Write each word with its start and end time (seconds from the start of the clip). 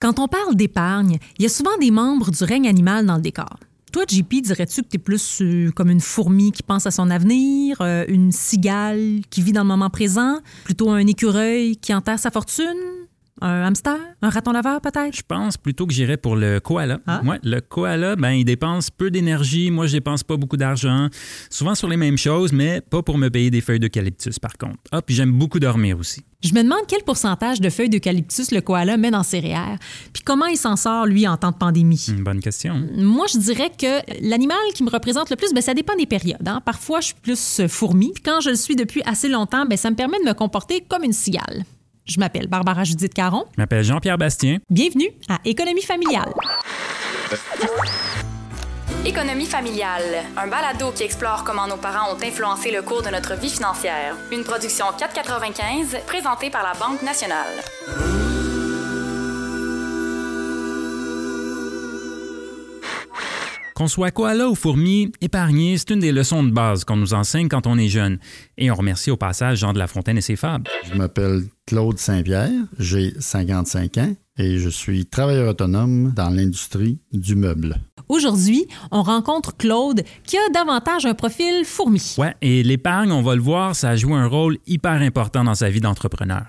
Quand 0.00 0.18
on 0.18 0.28
parle 0.28 0.54
d'épargne, 0.54 1.18
il 1.38 1.42
y 1.42 1.46
a 1.46 1.50
souvent 1.50 1.76
des 1.78 1.90
membres 1.90 2.30
du 2.30 2.42
règne 2.42 2.66
animal 2.66 3.04
dans 3.04 3.16
le 3.16 3.20
décor. 3.20 3.58
Toi, 3.92 4.04
JP, 4.08 4.40
dirais-tu 4.40 4.82
que 4.82 4.88
tu 4.88 4.96
es 4.96 4.98
plus 4.98 5.42
euh, 5.42 5.70
comme 5.72 5.90
une 5.90 6.00
fourmi 6.00 6.52
qui 6.52 6.62
pense 6.62 6.86
à 6.86 6.90
son 6.90 7.10
avenir, 7.10 7.76
euh, 7.82 8.06
une 8.08 8.32
cigale 8.32 9.20
qui 9.28 9.42
vit 9.42 9.52
dans 9.52 9.60
le 9.60 9.68
moment 9.68 9.90
présent, 9.90 10.38
plutôt 10.64 10.88
un 10.88 11.06
écureuil 11.06 11.76
qui 11.76 11.92
enterre 11.92 12.18
sa 12.18 12.30
fortune? 12.30 12.99
Un 13.40 13.62
hamster? 13.62 13.96
Un 14.22 14.28
raton 14.28 14.52
laveur, 14.52 14.80
peut-être? 14.80 15.16
Je 15.16 15.22
pense 15.26 15.56
plutôt 15.56 15.86
que 15.86 15.92
j'irais 15.92 16.16
pour 16.16 16.36
le 16.36 16.60
koala. 16.60 16.98
Ah. 17.06 17.22
Ouais, 17.24 17.38
le 17.42 17.60
koala, 17.60 18.16
ben, 18.16 18.32
il 18.32 18.44
dépense 18.44 18.90
peu 18.90 19.10
d'énergie. 19.10 19.70
Moi, 19.70 19.86
je 19.86 19.92
dépense 19.92 20.22
pas 20.22 20.36
beaucoup 20.36 20.56
d'argent. 20.56 21.08
Souvent 21.48 21.74
sur 21.74 21.88
les 21.88 21.96
mêmes 21.96 22.18
choses, 22.18 22.52
mais 22.52 22.80
pas 22.80 23.02
pour 23.02 23.16
me 23.18 23.28
payer 23.28 23.50
des 23.50 23.60
feuilles 23.60 23.80
d'eucalyptus, 23.80 24.38
par 24.38 24.58
contre. 24.58 24.78
Ah, 24.92 25.00
puis 25.02 25.14
j'aime 25.14 25.32
beaucoup 25.32 25.58
dormir 25.58 25.98
aussi. 25.98 26.22
Je 26.42 26.54
me 26.54 26.62
demande 26.62 26.80
quel 26.88 27.02
pourcentage 27.02 27.60
de 27.60 27.68
feuilles 27.68 27.90
d'eucalyptus 27.90 28.50
le 28.50 28.60
koala 28.62 28.96
met 28.96 29.10
dans 29.10 29.22
ses 29.22 29.40
REER, 29.40 29.76
puis 30.12 30.22
comment 30.22 30.46
il 30.46 30.56
s'en 30.56 30.74
sort, 30.76 31.04
lui, 31.04 31.28
en 31.28 31.36
temps 31.36 31.50
de 31.50 31.56
pandémie? 31.56 32.06
Une 32.08 32.24
bonne 32.24 32.40
question. 32.40 32.82
Moi, 32.96 33.26
je 33.30 33.38
dirais 33.38 33.70
que 33.76 34.00
l'animal 34.26 34.56
qui 34.74 34.82
me 34.82 34.90
représente 34.90 35.28
le 35.28 35.36
plus, 35.36 35.52
ben, 35.52 35.60
ça 35.60 35.74
dépend 35.74 35.94
des 35.96 36.06
périodes. 36.06 36.46
hein. 36.46 36.62
Parfois, 36.64 37.00
je 37.00 37.06
suis 37.06 37.14
plus 37.22 37.66
fourmi. 37.68 38.12
Puis 38.14 38.22
quand 38.22 38.40
je 38.40 38.50
le 38.50 38.56
suis 38.56 38.74
depuis 38.76 39.02
assez 39.04 39.28
longtemps, 39.28 39.66
ben, 39.66 39.76
ça 39.76 39.90
me 39.90 39.96
permet 39.96 40.18
de 40.18 40.24
me 40.28 40.32
comporter 40.32 40.82
comme 40.88 41.04
une 41.04 41.12
cigale. 41.12 41.64
Je 42.04 42.18
m'appelle 42.18 42.48
Barbara 42.48 42.84
Judith 42.84 43.14
Caron. 43.14 43.44
Je 43.56 43.60
m'appelle 43.60 43.84
Jean-Pierre 43.84 44.18
Bastien. 44.18 44.58
Bienvenue 44.68 45.10
à 45.28 45.38
Économie 45.44 45.82
familiale. 45.82 46.32
Économie 49.04 49.46
familiale, 49.46 50.24
un 50.36 50.46
balado 50.46 50.90
qui 50.92 51.04
explore 51.04 51.42
comment 51.44 51.66
nos 51.66 51.76
parents 51.78 52.12
ont 52.14 52.22
influencé 52.22 52.70
le 52.70 52.82
cours 52.82 53.02
de 53.02 53.08
notre 53.08 53.34
vie 53.34 53.48
financière. 53.48 54.14
Une 54.30 54.44
production 54.44 54.86
4,95 54.86 56.04
présentée 56.04 56.50
par 56.50 56.62
la 56.62 56.74
Banque 56.78 57.02
nationale. 57.02 57.62
Qu'on 63.80 63.88
soit 63.88 64.10
koala 64.10 64.46
ou 64.50 64.54
fourmi, 64.54 65.10
épargner, 65.22 65.78
c'est 65.78 65.88
une 65.88 66.00
des 66.00 66.12
leçons 66.12 66.42
de 66.42 66.50
base 66.50 66.84
qu'on 66.84 66.96
nous 66.96 67.14
enseigne 67.14 67.48
quand 67.48 67.66
on 67.66 67.78
est 67.78 67.88
jeune. 67.88 68.18
Et 68.58 68.70
on 68.70 68.74
remercie 68.74 69.10
au 69.10 69.16
passage 69.16 69.60
Jean 69.60 69.72
de 69.72 69.78
La 69.78 69.86
Fontaine 69.86 70.18
et 70.18 70.20
ses 70.20 70.36
fables. 70.36 70.68
Je 70.84 70.98
m'appelle 70.98 71.44
Claude 71.66 71.96
Saint-Pierre, 71.98 72.50
j'ai 72.78 73.14
55 73.18 73.96
ans 73.96 74.14
et 74.36 74.58
je 74.58 74.68
suis 74.68 75.06
travailleur 75.06 75.48
autonome 75.48 76.12
dans 76.14 76.28
l'industrie 76.28 76.98
du 77.14 77.36
meuble. 77.36 77.80
Aujourd'hui, 78.10 78.66
on 78.90 79.02
rencontre 79.02 79.56
Claude 79.56 80.02
qui 80.24 80.36
a 80.36 80.50
davantage 80.52 81.06
un 81.06 81.14
profil 81.14 81.64
fourmi. 81.64 82.16
Ouais, 82.18 82.34
et 82.42 82.62
l'épargne, 82.62 83.12
on 83.12 83.22
va 83.22 83.34
le 83.34 83.40
voir, 83.40 83.74
ça 83.74 83.96
joue 83.96 84.14
un 84.14 84.26
rôle 84.26 84.58
hyper 84.66 85.00
important 85.00 85.42
dans 85.42 85.54
sa 85.54 85.70
vie 85.70 85.80
d'entrepreneur. 85.80 86.42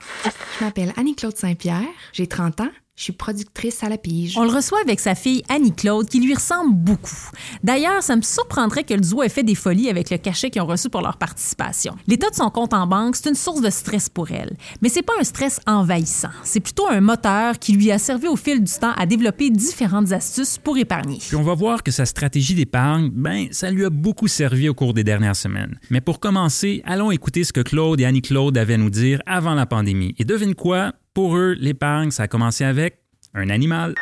Je 0.59 0.65
m'appelle 0.65 0.91
Annie-Claude 0.97 1.37
Saint-Pierre, 1.37 1.87
j'ai 2.11 2.27
30 2.27 2.59
ans, 2.59 2.69
je 3.01 3.05
suis 3.05 3.13
productrice 3.13 3.83
à 3.83 3.89
la 3.89 3.97
pige. 3.97 4.37
On 4.37 4.43
le 4.43 4.51
reçoit 4.51 4.79
avec 4.81 4.99
sa 4.99 5.15
fille 5.15 5.41
Annie-Claude 5.49 6.07
qui 6.07 6.19
lui 6.19 6.35
ressemble 6.35 6.75
beaucoup. 6.75 7.31
D'ailleurs, 7.63 8.03
ça 8.03 8.15
me 8.15 8.21
surprendrait 8.21 8.83
que 8.83 8.93
le 8.93 8.99
duo 8.99 9.23
ait 9.23 9.29
fait 9.29 9.41
des 9.41 9.55
folies 9.55 9.89
avec 9.89 10.11
le 10.11 10.17
cachet 10.17 10.51
qu'ils 10.51 10.61
ont 10.61 10.67
reçu 10.67 10.87
pour 10.87 11.01
leur 11.01 11.17
participation. 11.17 11.95
L'état 12.05 12.29
de 12.29 12.35
son 12.35 12.51
compte 12.51 12.75
en 12.75 12.85
banque, 12.85 13.15
c'est 13.15 13.29
une 13.29 13.35
source 13.35 13.61
de 13.61 13.71
stress 13.71 14.07
pour 14.07 14.29
elle. 14.29 14.55
Mais 14.83 14.89
c'est 14.89 15.01
pas 15.01 15.13
un 15.19 15.23
stress 15.23 15.59
envahissant. 15.65 16.29
C'est 16.43 16.59
plutôt 16.59 16.87
un 16.87 17.01
moteur 17.01 17.57
qui 17.57 17.73
lui 17.73 17.91
a 17.91 17.97
servi 17.97 18.27
au 18.27 18.35
fil 18.35 18.63
du 18.63 18.71
temps 18.71 18.93
à 18.95 19.07
développer 19.07 19.49
différentes 19.49 20.11
astuces 20.11 20.59
pour 20.59 20.77
épargner. 20.77 21.17
Puis 21.27 21.35
on 21.35 21.43
va 21.43 21.55
voir 21.55 21.81
que 21.81 21.89
sa 21.89 22.05
stratégie 22.05 22.53
d'épargne, 22.53 23.09
ben, 23.11 23.47
ça 23.49 23.71
lui 23.71 23.83
a 23.83 23.89
beaucoup 23.89 24.27
servi 24.27 24.69
au 24.69 24.75
cours 24.75 24.93
des 24.93 25.03
dernières 25.03 25.35
semaines. 25.35 25.79
Mais 25.89 26.01
pour 26.01 26.19
commencer, 26.19 26.83
allons 26.85 27.09
écouter 27.09 27.45
ce 27.45 27.53
que 27.53 27.61
Claude 27.61 27.99
et 27.99 28.05
Annie-Claude 28.05 28.59
avaient 28.59 28.75
à 28.75 28.77
nous 28.77 28.91
dire 28.91 29.21
avant 29.25 29.55
la 29.55 29.65
pandémie. 29.65 30.13
Et 30.19 30.23
devine 30.23 30.53
quoi? 30.53 30.93
Pour 31.13 31.35
eux, 31.35 31.55
l'épargne, 31.59 32.11
ça 32.11 32.23
a 32.23 32.27
commencé 32.27 32.63
avec 32.63 32.99
un 33.33 33.49
animal. 33.49 33.95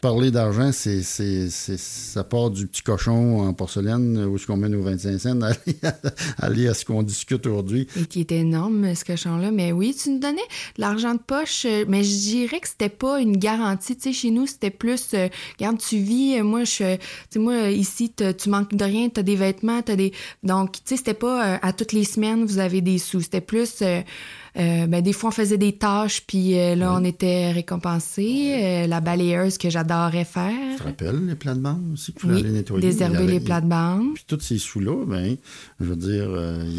Parler 0.00 0.30
d'argent, 0.30 0.70
c'est, 0.70 1.02
c'est, 1.02 1.50
c'est- 1.50 1.76
ça 1.76 2.22
part 2.22 2.50
du 2.50 2.68
petit 2.68 2.82
cochon 2.82 3.40
en 3.40 3.52
porcelaine 3.52 4.16
où 4.26 4.36
est-ce 4.36 4.46
qu'on 4.46 4.56
met 4.56 4.68
nos 4.68 4.80
25 4.80 5.18
cents, 5.18 5.40
aller 5.42 5.56
à, 5.82 5.96
aller 6.38 6.68
à 6.68 6.74
ce 6.74 6.84
qu'on 6.84 7.02
discute 7.02 7.44
aujourd'hui. 7.48 7.88
Et 8.00 8.04
qui 8.06 8.20
est 8.20 8.30
énorme, 8.30 8.94
ce 8.94 9.04
cochon-là. 9.04 9.50
Mais 9.50 9.72
oui, 9.72 9.96
tu 10.00 10.10
nous 10.10 10.20
donnais 10.20 10.36
de 10.76 10.80
l'argent 10.82 11.14
de 11.14 11.18
poche, 11.18 11.64
euh, 11.64 11.84
mais 11.88 12.04
je 12.04 12.14
dirais 12.16 12.60
que 12.60 12.68
c'était 12.68 12.88
pas 12.90 13.20
une 13.20 13.36
garantie. 13.38 13.96
Tu 13.96 14.02
sais, 14.02 14.12
chez 14.12 14.30
nous, 14.30 14.46
c'était 14.46 14.70
plus, 14.70 15.14
euh, 15.14 15.26
regarde, 15.58 15.78
tu 15.78 15.98
vis, 15.98 16.38
euh, 16.38 16.44
moi, 16.44 16.62
je, 16.62 16.94
tu 16.94 17.00
sais, 17.30 17.38
moi, 17.40 17.68
ici, 17.70 18.12
tu 18.14 18.48
manques 18.50 18.76
de 18.76 18.84
rien, 18.84 19.08
t'as 19.08 19.22
des 19.24 19.34
vêtements, 19.34 19.82
t'as 19.82 19.96
des... 19.96 20.12
Donc, 20.44 20.74
tu 20.74 20.80
sais, 20.84 20.96
c'était 20.96 21.14
pas 21.14 21.54
euh, 21.54 21.58
à 21.60 21.72
toutes 21.72 21.92
les 21.92 22.04
semaines, 22.04 22.44
vous 22.44 22.58
avez 22.60 22.82
des 22.82 22.98
sous. 22.98 23.20
C'était 23.22 23.40
plus... 23.40 23.82
euh, 23.82 24.00
euh, 24.56 24.86
ben, 24.86 25.02
des 25.02 25.12
fois, 25.12 25.28
on 25.28 25.32
faisait 25.32 25.58
des 25.58 25.72
tâches, 25.72 26.22
puis 26.26 26.58
euh, 26.58 26.74
là, 26.74 26.94
on 26.98 27.04
était 27.04 27.52
récompensés. 27.52 28.54
Euh, 28.62 28.86
la 28.86 29.00
balayeuse 29.00 29.58
que 29.58 29.70
j'adorais 29.70 30.24
faire. 30.24 30.52
Tu 30.76 30.78
te 30.78 30.82
rappelles 30.84 31.26
les 31.26 31.34
plates-bandes 31.34 31.92
aussi 31.94 32.12
qu'il 32.12 32.22
fallait 32.22 32.42
Oui, 32.42 32.50
nettoyer? 32.50 32.80
désherber 32.88 33.16
avait- 33.18 33.32
les 33.32 33.40
plates-bandes. 33.40 34.14
Puis 34.14 34.24
tous 34.26 34.40
ces 34.40 34.58
sous-là, 34.58 35.04
ben, 35.06 35.36
je 35.80 35.84
veux 35.84 35.96
dire, 35.96 36.28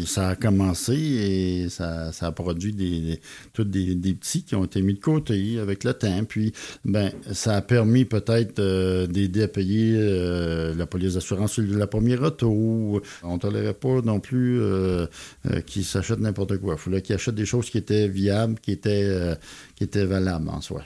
ça 0.06 0.28
a 0.30 0.36
commencé 0.36 0.94
et 0.94 1.68
ça, 1.68 2.12
ça 2.12 2.26
a 2.26 2.32
produit 2.32 2.72
des, 2.72 3.00
des, 3.00 3.20
tous 3.52 3.64
des, 3.64 3.94
des 3.94 4.14
petits 4.14 4.42
qui 4.42 4.54
ont 4.56 4.64
été 4.64 4.82
mis 4.82 4.94
de 4.94 5.00
côté 5.00 5.58
avec 5.58 5.84
le 5.84 5.94
temps. 5.94 6.24
Puis, 6.28 6.52
ben, 6.84 7.10
ça 7.32 7.56
a 7.56 7.60
permis 7.62 8.04
peut-être 8.04 8.60
d'aider 9.06 9.42
à 9.44 9.48
payer 9.48 9.96
la 10.76 10.86
police 10.86 11.14
d'assurance 11.14 11.52
sur 11.52 11.64
la 11.66 11.86
première 11.86 12.22
auto. 12.22 13.00
On 13.22 13.34
ne 13.34 13.38
tolérait 13.38 13.74
pas 13.74 14.00
non 14.02 14.20
plus 14.20 14.60
qu'ils 15.66 15.84
s'achètent 15.84 16.20
n'importe 16.20 16.58
quoi. 16.58 16.74
Il 16.76 16.80
fallait 16.80 17.02
qu'ils 17.02 17.14
achètent 17.14 17.34
des 17.34 17.46
choses 17.46 17.59
qui 17.66 17.82
qui 17.82 18.72
étaient, 18.72 19.04
euh, 19.04 19.34
qui 19.76 19.84
étaient 19.84 20.04
valables 20.04 20.48
en 20.48 20.60
soi. 20.60 20.82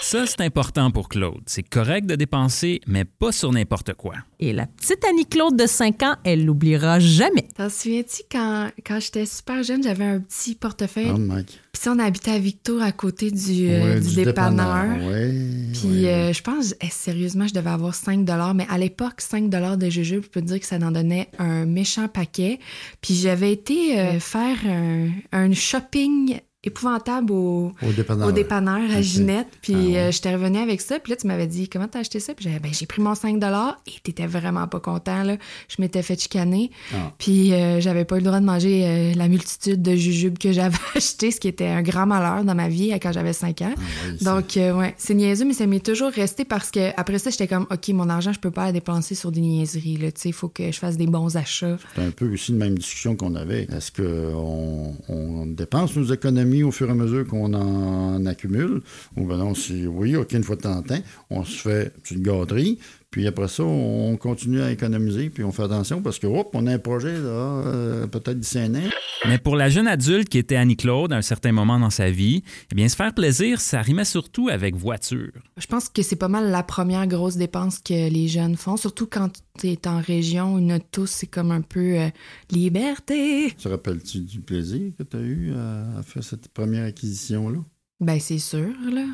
Ça, 0.00 0.24
c'est 0.26 0.42
important 0.42 0.90
pour 0.90 1.08
Claude. 1.08 1.40
C'est 1.46 1.62
correct 1.62 2.06
de 2.06 2.14
dépenser, 2.14 2.80
mais 2.86 3.04
pas 3.04 3.32
sur 3.32 3.50
n'importe 3.50 3.94
quoi. 3.94 4.14
Et 4.38 4.52
la 4.52 4.66
petite 4.66 5.04
Annie-Claude 5.04 5.56
de 5.56 5.66
5 5.66 6.02
ans, 6.02 6.14
elle 6.22 6.44
l'oubliera 6.44 7.00
jamais. 7.00 7.48
T'en 7.56 7.68
souviens-tu 7.68 8.22
quand, 8.30 8.70
quand 8.86 9.00
j'étais 9.00 9.26
super 9.26 9.62
jeune, 9.62 9.82
j'avais 9.82 10.04
un 10.04 10.20
petit 10.20 10.54
portefeuille? 10.54 11.10
Mike? 11.18 11.60
Puis 11.72 11.82
ça, 11.82 11.92
on 11.92 11.98
habitait 11.98 12.32
à 12.32 12.38
Victo 12.38 12.78
à 12.80 12.92
côté 12.92 13.30
du, 13.30 13.68
euh, 13.68 13.94
Ouais, 13.94 14.00
du 14.00 14.14
dépanneur. 14.14 14.96
Ouais, 15.08 15.32
Puis 15.80 16.06
euh, 16.06 16.32
je 16.32 16.42
pense, 16.42 16.74
eh, 16.80 16.88
sérieusement, 16.90 17.46
je 17.46 17.54
devais 17.54 17.70
avoir 17.70 17.94
5 17.94 18.24
mais 18.54 18.66
à 18.68 18.78
l'époque, 18.78 19.20
5 19.20 19.48
de 19.48 19.90
jujubes, 19.90 20.22
je 20.24 20.28
peux 20.28 20.40
te 20.40 20.46
dire 20.46 20.60
que 20.60 20.66
ça 20.66 20.76
en 20.76 20.90
donnait 20.90 21.28
un 21.38 21.66
méchant 21.66 22.08
paquet. 22.08 22.58
Puis 23.00 23.14
j'avais 23.14 23.52
été 23.52 23.98
euh, 23.98 24.20
faire 24.20 24.56
un, 24.66 25.08
un 25.32 25.52
shopping 25.52 26.40
épouvantable 26.66 27.32
au, 27.32 27.72
Au 27.82 27.92
dépanneur. 27.96 28.28
au 28.28 28.32
dépanneur 28.32 28.80
à. 28.94 29.00
Ginette. 29.02 29.46
Puis 29.62 29.74
Ah 29.74 29.78
ouais. 29.78 29.96
euh, 29.98 30.10
j'étais 30.10 30.34
revenue 30.34 30.58
avec 30.58 30.80
ça. 30.80 30.98
Puis 30.98 31.10
là, 31.12 31.16
tu 31.16 31.26
m'avais 31.26 31.46
dit, 31.46 31.68
comment 31.68 31.88
t'as 31.88 32.00
acheté 32.00 32.20
ça? 32.20 32.34
Puis 32.34 32.46
ben, 32.46 32.72
j'ai 32.72 32.86
pris 32.86 33.00
mon 33.00 33.14
5 33.14 33.36
et 33.36 34.00
t'étais 34.02 34.26
vraiment 34.26 34.66
pas 34.66 34.80
content, 34.80 35.22
là. 35.22 35.36
Je 35.68 35.76
m'étais 35.80 36.02
fait 36.02 36.20
chicaner. 36.20 36.70
Ah. 36.94 37.12
Puis 37.18 37.52
euh, 37.52 37.80
j'avais 37.80 38.04
pas 38.04 38.16
eu 38.16 38.18
le 38.20 38.24
droit 38.26 38.40
de 38.40 38.44
manger 38.44 38.84
euh, 38.84 39.14
la 39.14 39.28
multitude 39.28 39.80
de 39.82 39.94
jujubes 39.94 40.38
que 40.38 40.52
j'avais 40.52 40.76
acheté, 40.94 41.30
ce 41.30 41.40
qui 41.40 41.48
était 41.48 41.66
un 41.68 41.82
grand 41.82 42.06
malheur 42.06 42.44
dans 42.44 42.54
ma 42.54 42.68
vie 42.68 42.90
quand 43.00 43.12
j'avais 43.12 43.32
5 43.32 43.62
ans. 43.62 43.74
Ah 43.76 43.80
ouais, 43.80 44.16
Donc, 44.42 44.76
ouais, 44.78 44.94
c'est 44.98 45.14
niaiseux, 45.14 45.44
mais 45.44 45.54
ça 45.54 45.66
m'est 45.66 45.84
toujours 45.84 46.10
resté 46.10 46.44
parce 46.44 46.70
que 46.70 46.90
après 46.96 47.18
ça, 47.18 47.30
j'étais 47.30 47.46
comme, 47.46 47.66
OK, 47.70 47.88
mon 47.90 48.08
argent, 48.08 48.32
je 48.32 48.40
peux 48.40 48.50
pas 48.50 48.66
le 48.68 48.72
dépenser 48.72 49.14
sur 49.14 49.30
des 49.32 49.40
niaiseries, 49.40 49.96
là. 49.98 50.10
Tu 50.12 50.20
sais, 50.22 50.28
il 50.30 50.32
faut 50.34 50.48
que 50.48 50.70
je 50.72 50.78
fasse 50.78 50.96
des 50.96 51.06
bons 51.06 51.36
achats. 51.36 51.76
C'est 51.94 52.02
un 52.02 52.10
peu 52.10 52.32
aussi 52.32 52.52
la 52.52 52.58
même 52.58 52.78
discussion 52.78 53.14
qu'on 53.16 53.34
avait. 53.34 53.62
Est-ce 53.64 53.92
qu'on 53.92 54.94
on 55.08 55.46
dépense 55.46 55.94
nos 55.96 56.04
économies 56.12 56.55
au 56.62 56.70
fur 56.70 56.88
et 56.88 56.92
à 56.92 56.94
mesure 56.94 57.26
qu'on 57.26 57.54
en 57.54 58.24
accumule? 58.26 58.82
Ou 59.16 59.24
ben 59.26 59.36
non, 59.36 59.54
si 59.54 59.86
oui, 59.86 60.16
OK, 60.16 60.32
une 60.32 60.42
fois 60.42 60.56
de 60.56 60.62
temps 60.62 60.76
en 60.76 60.82
temps, 60.82 61.00
on 61.30 61.44
se 61.44 61.68
fait 61.68 61.92
une 62.10 62.22
gâterie, 62.22 62.78
puis 63.10 63.26
après 63.26 63.48
ça, 63.48 63.62
on 63.62 64.16
continue 64.16 64.60
à 64.60 64.70
économiser, 64.70 65.30
puis 65.30 65.42
on 65.44 65.52
fait 65.52 65.62
attention 65.62 66.02
parce 66.02 66.18
que, 66.18 66.26
hop, 66.26 66.50
on 66.52 66.66
a 66.66 66.74
un 66.74 66.78
projet, 66.78 67.14
là, 67.14 67.62
euh, 67.66 68.06
peut-être 68.06 68.38
d'ici 68.38 68.58
un 68.58 68.74
an. 68.74 68.88
Mais 69.26 69.38
pour 69.38 69.56
la 69.56 69.68
jeune 69.70 69.88
adulte 69.88 70.28
qui 70.28 70.38
était 70.38 70.56
Annie-Claude 70.56 71.12
à 71.12 71.16
un 71.16 71.22
certain 71.22 71.52
moment 71.52 71.78
dans 71.80 71.90
sa 71.90 72.10
vie, 72.10 72.42
eh 72.70 72.74
bien, 72.74 72.88
se 72.88 72.96
faire 72.96 73.14
plaisir, 73.14 73.60
ça 73.60 73.80
rimait 73.80 74.04
surtout 74.04 74.48
avec 74.48 74.76
voiture. 74.76 75.32
Je 75.56 75.66
pense 75.66 75.88
que 75.88 76.02
c'est 76.02 76.16
pas 76.16 76.28
mal 76.28 76.50
la 76.50 76.62
première 76.62 77.06
grosse 77.06 77.36
dépense 77.36 77.78
que 77.78 78.10
les 78.10 78.28
jeunes 78.28 78.56
font, 78.56 78.76
surtout 78.76 79.06
quand 79.06 79.30
tu 79.58 79.68
es 79.68 79.88
en 79.88 80.00
région, 80.00 80.58
une 80.58 80.74
auto, 80.74 81.06
c'est 81.06 81.26
comme 81.26 81.52
un 81.52 81.62
peu 81.62 81.98
euh, 81.98 82.08
liberté. 82.50 83.52
Te 83.52 83.68
rappelles-tu 83.68 84.20
du 84.20 84.40
plaisir 84.40 84.92
que 84.98 85.02
tu 85.02 85.16
as 85.16 85.20
eu 85.20 85.54
à, 85.54 85.98
à 85.98 86.02
faire 86.02 86.22
cette 86.22 86.48
première 86.48 86.84
acquisition-là? 86.84 87.60
Ben, 87.98 88.20
c'est 88.20 88.38
sûr, 88.38 88.74
là. 88.92 89.06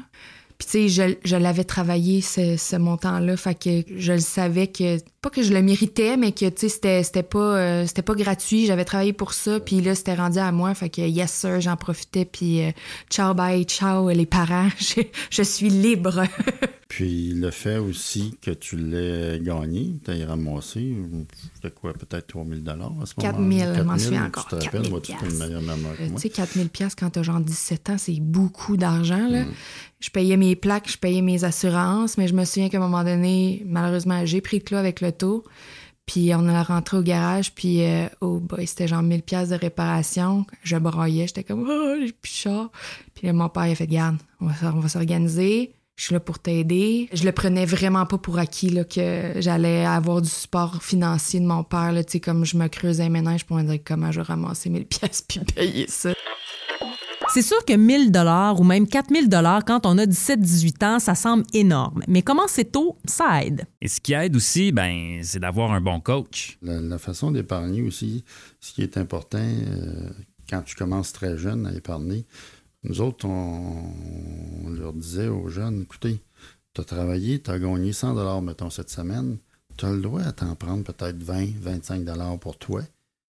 Tu 0.63 0.69
sais, 0.69 0.89
je, 0.89 1.17
je 1.25 1.37
l'avais 1.37 1.65
travaillé, 1.65 2.21
ce, 2.21 2.57
ce 2.57 2.77
montant-là, 2.77 3.37
fait 3.37 3.55
que 3.55 3.83
je 3.97 4.13
le 4.13 4.21
savais 4.21 4.69
que 4.69 4.99
pas 5.23 5.31
que 5.31 5.43
je 5.43 5.55
le 5.55 5.63
méritais, 5.63 6.17
mais 6.17 6.33
que, 6.33 6.49
tu 6.49 6.69
sais, 6.69 7.03
c'était, 7.03 7.23
pas, 7.23 7.39
euh, 7.39 7.87
c'était 7.87 8.03
pas 8.03 8.15
gratuit. 8.15 8.67
J'avais 8.67 8.85
travaillé 8.85 9.13
pour 9.13 9.33
ça, 9.33 9.61
puis 9.61 9.81
là, 9.81 9.95
c'était 9.95 10.15
rendu 10.15 10.39
à 10.39 10.51
moi. 10.51 10.75
Fait 10.75 10.91
que, 10.91 11.01
yes, 11.01 11.33
sir, 11.33 11.61
j'en 11.61 11.77
profitais, 11.77 12.25
puis 12.25 12.63
euh, 12.63 12.71
ciao, 13.09 13.33
bye, 13.33 13.65
ciao, 13.65 14.11
les 14.11 14.27
parents. 14.27 14.69
Je, 14.79 15.03
je 15.31 15.43
suis 15.43 15.71
libre. 15.71 16.25
Puis 16.93 17.33
le 17.33 17.51
fait 17.51 17.79
aussi 17.79 18.37
que 18.43 18.51
tu 18.51 18.77
l'aies 18.77 19.41
gagné, 19.41 19.95
tu 20.05 20.11
as 20.11 20.27
ramassé, 20.27 20.95
c'était 21.55 21.71
quoi, 21.71 21.95
peut-être 21.95 22.27
3000 22.27 22.63
à 22.69 23.07
ce 23.07 23.15
4 23.15 23.39
000, 23.39 23.75
je 23.75 23.81
m'en 23.81 23.97
souviens 23.97 24.27
encore. 24.27 24.47
Tu 24.47 24.59
te 24.59 24.65
rappelles, 24.67 24.91
moi, 24.91 25.01
tu 25.01 25.13
une 25.13 25.39
meilleure 25.39 25.63
mémoire 25.63 25.97
que 25.97 26.03
Euh, 26.03 26.09
moi? 26.11 26.17
tu 26.21 26.29
sais, 26.29 26.29
4 26.29 26.53
000 26.53 26.69
quand 26.99 27.09
t'as 27.09 27.23
genre 27.23 27.41
17 27.41 27.89
ans, 27.89 27.97
c'est 27.97 28.21
beaucoup 28.21 28.77
d'argent, 28.77 29.27
là. 29.27 29.45
Mm. 29.45 29.53
Je 30.01 30.11
payais 30.11 30.37
mes 30.37 30.55
plaques, 30.55 30.91
je 30.91 30.99
payais 30.99 31.23
mes 31.23 31.45
assurances, 31.45 32.19
mais 32.19 32.29
je 32.29 32.35
me 32.35 32.45
souviens 32.45 32.69
qu'à 32.69 32.77
un 32.77 32.81
moment 32.81 33.05
donné, 33.05 33.63
malheureusement, 33.65 34.27
j'ai 34.27 34.43
pris 34.43 34.59
le 34.59 34.65
clos 34.65 34.77
avec 34.77 35.01
Puis 36.07 36.33
on 36.35 36.49
a 36.49 36.63
rentré 36.63 36.97
au 36.97 37.03
garage, 37.03 37.55
puis 37.55 37.83
euh, 37.83 38.09
oh 38.21 38.41
boy, 38.41 38.67
c'était 38.67 38.89
genre 38.89 39.03
1000 39.03 39.23
pièces 39.23 39.51
de 39.51 39.55
réparation. 39.55 40.45
Je 40.63 40.77
braillais, 40.77 41.29
j'étais 41.29 41.45
comme 41.45 41.67
oh, 41.69 41.95
j'ai 42.01 42.13
plus 42.13 42.33
cher. 42.33 42.71
Puis 43.15 43.31
mon 43.33 43.49
père 43.49 43.63
a 43.63 43.75
fait 43.75 43.87
garde, 43.87 44.17
on 44.41 44.47
va, 44.47 44.89
s'organiser. 44.89 45.75
Je 45.95 46.07
suis 46.07 46.15
là 46.15 46.21
pour 46.21 46.39
t'aider. 46.41 47.09
Je 47.13 47.25
le 47.25 47.33
prenais 47.33 47.67
vraiment 47.67 48.07
pas 48.07 48.19
pour 48.19 48.39
acquis 48.39 48.71
là, 48.71 48.83
que 48.83 49.35
j'allais 49.37 49.85
avoir 49.85 50.21
du 50.21 50.29
support 50.29 50.83
financier 50.83 51.39
de 51.39 51.47
mon 51.47 51.63
père. 51.63 51.93
Là, 51.93 52.03
comme 52.21 52.45
je 52.45 52.57
me 52.57 52.67
creusais 52.67 53.05
les 53.05 53.09
ménages 53.09 53.45
pour 53.45 53.57
me 53.57 53.63
dire 53.63 53.79
comment 53.85 54.11
je 54.11 54.21
vais 54.21 54.27
ramasser 54.27 54.71
1000 54.71 54.87
pièces 54.87 55.23
puis 55.29 55.41
payer 55.41 55.87
ça. 55.87 56.13
C'est 57.35 57.41
sûr 57.41 57.65
que 57.65 57.73
1000 57.73 58.13
dollars 58.13 58.61
ou 58.61 58.65
même 58.65 58.87
4000 58.87 59.31
dollars 59.31 59.65
quand 59.65 59.87
on 59.87 59.97
a 59.97 60.05
17-18 60.05 60.85
ans, 60.85 60.99
ça 60.99 61.15
semble 61.15 61.45
énorme. 61.55 62.03
Mais 62.07 62.21
comment 62.21 62.47
c'est 62.47 62.71
tôt, 62.73 62.99
ça 63.07 63.43
aide. 63.43 63.65
Et 63.81 63.89
ce 63.89 64.03
qui 64.03 64.13
aide 64.13 64.37
aussi, 64.37 64.71
ben, 64.71 65.19
c'est 65.23 65.39
d'avoir 65.39 65.73
un 65.73 65.81
bon 65.81 65.99
coach. 65.99 66.59
La, 66.61 66.79
la 66.79 66.99
façon 66.99 67.31
d'épargner 67.31 67.81
aussi, 67.81 68.23
ce 68.61 68.75
qui 68.75 68.83
est 68.83 68.99
important 68.99 69.39
euh, 69.39 70.11
quand 70.51 70.61
tu 70.61 70.75
commences 70.77 71.15
très 71.15 71.39
jeune 71.39 71.67
à 71.67 71.73
épargner, 71.73 72.27
nous 72.85 73.01
autres, 73.01 73.25
on, 73.25 73.95
on 74.67 74.69
leur 74.69 74.93
disait 74.93 75.29
aux 75.29 75.49
jeunes, 75.49 75.81
écoutez, 75.85 76.21
tu 76.75 76.83
as 76.83 76.85
travaillé, 76.85 77.41
tu 77.41 77.51
as 77.51 77.59
gagné 77.59 77.95
100 77.95 78.43
mettons, 78.43 78.69
cette 78.69 78.91
semaine, 78.91 79.39
tu 79.79 79.87
as 79.87 79.93
le 79.93 80.03
droit 80.03 80.21
à 80.21 80.33
t'en 80.33 80.55
prendre 80.55 80.85
peut-être 80.85 81.23
20, 81.23 81.47
25 81.63 82.05
pour 82.41 82.59
toi. 82.59 82.83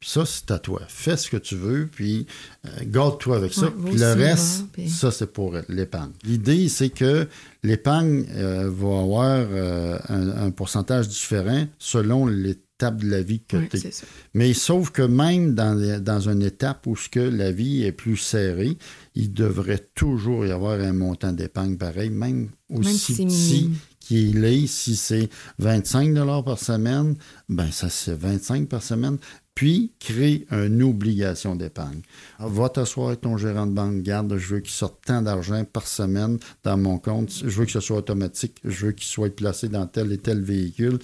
Ça, 0.06 0.26
c'est 0.26 0.52
à 0.52 0.60
toi. 0.60 0.82
Fais 0.88 1.18
ce 1.18 1.30
que 1.30 1.38
tu 1.38 1.56
veux, 1.56 1.88
puis 1.92 2.28
euh, 2.66 2.70
garde-toi 2.86 3.38
avec 3.38 3.54
ça. 3.54 3.68
Ouais, 3.68 3.92
puis 3.92 4.00
le 4.00 4.14
reste, 4.14 4.66
puis- 4.74 4.90
ça, 4.90 5.12
c'est 5.12 5.32
pour 5.32 5.56
l'épargne. 5.70 6.12
L'idée, 6.24 6.68
c'est 6.70 6.90
que 6.90 7.28
l'épargne 7.64 8.26
euh, 8.32 8.70
va 8.70 9.00
avoir 9.00 9.46
euh, 9.52 9.98
un, 10.10 10.30
un 10.46 10.52
pourcentage 10.52 11.08
différent 11.08 11.66
selon 11.80 12.26
l'étape 12.28 12.98
de 12.98 13.10
la 13.10 13.22
vie 13.22 13.42
que 13.48 13.56
Ouais, 13.58 13.70
tu 13.70 13.78
ça. 13.78 14.06
mais 14.34 14.54
sauf 14.54 14.90
que 14.90 15.04
même 15.04 15.54
dans, 15.56 16.02
dans 16.02 16.28
une 16.30 16.42
étape 16.42 16.86
où 16.86 16.98
ce 16.98 17.08
que 17.08 17.20
la 17.22 17.52
vie 17.54 17.84
est 17.84 17.94
plus 17.94 18.18
serrée, 18.18 18.78
il 19.16 19.32
devrait 19.32 19.88
toujours 19.96 20.46
y 20.46 20.52
avoir 20.52 20.80
un 20.82 20.92
montant 20.92 21.32
d'épargne 21.32 21.78
pareil, 21.78 22.10
même 22.10 22.50
Même 22.70 22.80
aussi 22.80 22.98
si 22.98 23.14
c'est 23.16 23.26
petit 23.26 23.70
qu'il 24.02 24.44
est. 24.44 24.68
Si 24.68 24.98
c'est 24.98 25.30
25 25.60 26.14
par 26.44 26.60
semaine, 26.60 27.16
ben 27.48 27.72
ça 27.72 27.88
c'est 27.90 28.16
25 28.16 28.68
par 28.68 28.84
semaine. 28.84 29.18
Puis, 29.56 29.94
crée 30.00 30.48
une 30.52 30.82
obligation 30.82 31.56
d'épargne. 31.56 32.02
Va 32.40 32.70
t'asseoir 32.70 33.10
avec 33.10 33.22
ton 33.22 33.38
gérant 33.38 33.68
de 33.68 33.72
banque. 33.72 34.02
Garde, 34.02 34.36
je 34.38 34.56
veux 34.56 34.60
qu'il 34.62 34.72
sorte 34.72 35.04
tant 35.06 35.22
d'argent 35.22 35.64
par 35.64 35.86
semaine 35.86 36.40
dans 36.64 36.78
mon 36.78 36.98
compte. 36.98 37.32
Je 37.32 37.60
veux 37.60 37.66
que 37.66 37.72
ce 37.72 37.80
soit 37.80 37.98
automatique. 37.98 38.58
Je 38.64 38.88
veux 38.88 38.92
qu'il 38.94 39.06
soit 39.06 39.36
placé 39.36 39.70
dans 39.70 39.86
tel 39.86 40.12
et 40.12 40.18
tel 40.18 40.42
véhicule. 40.42 40.98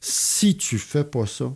Si 0.00 0.56
tu 0.56 0.78
fais 0.78 1.04
pas 1.04 1.26
ça, 1.26 1.52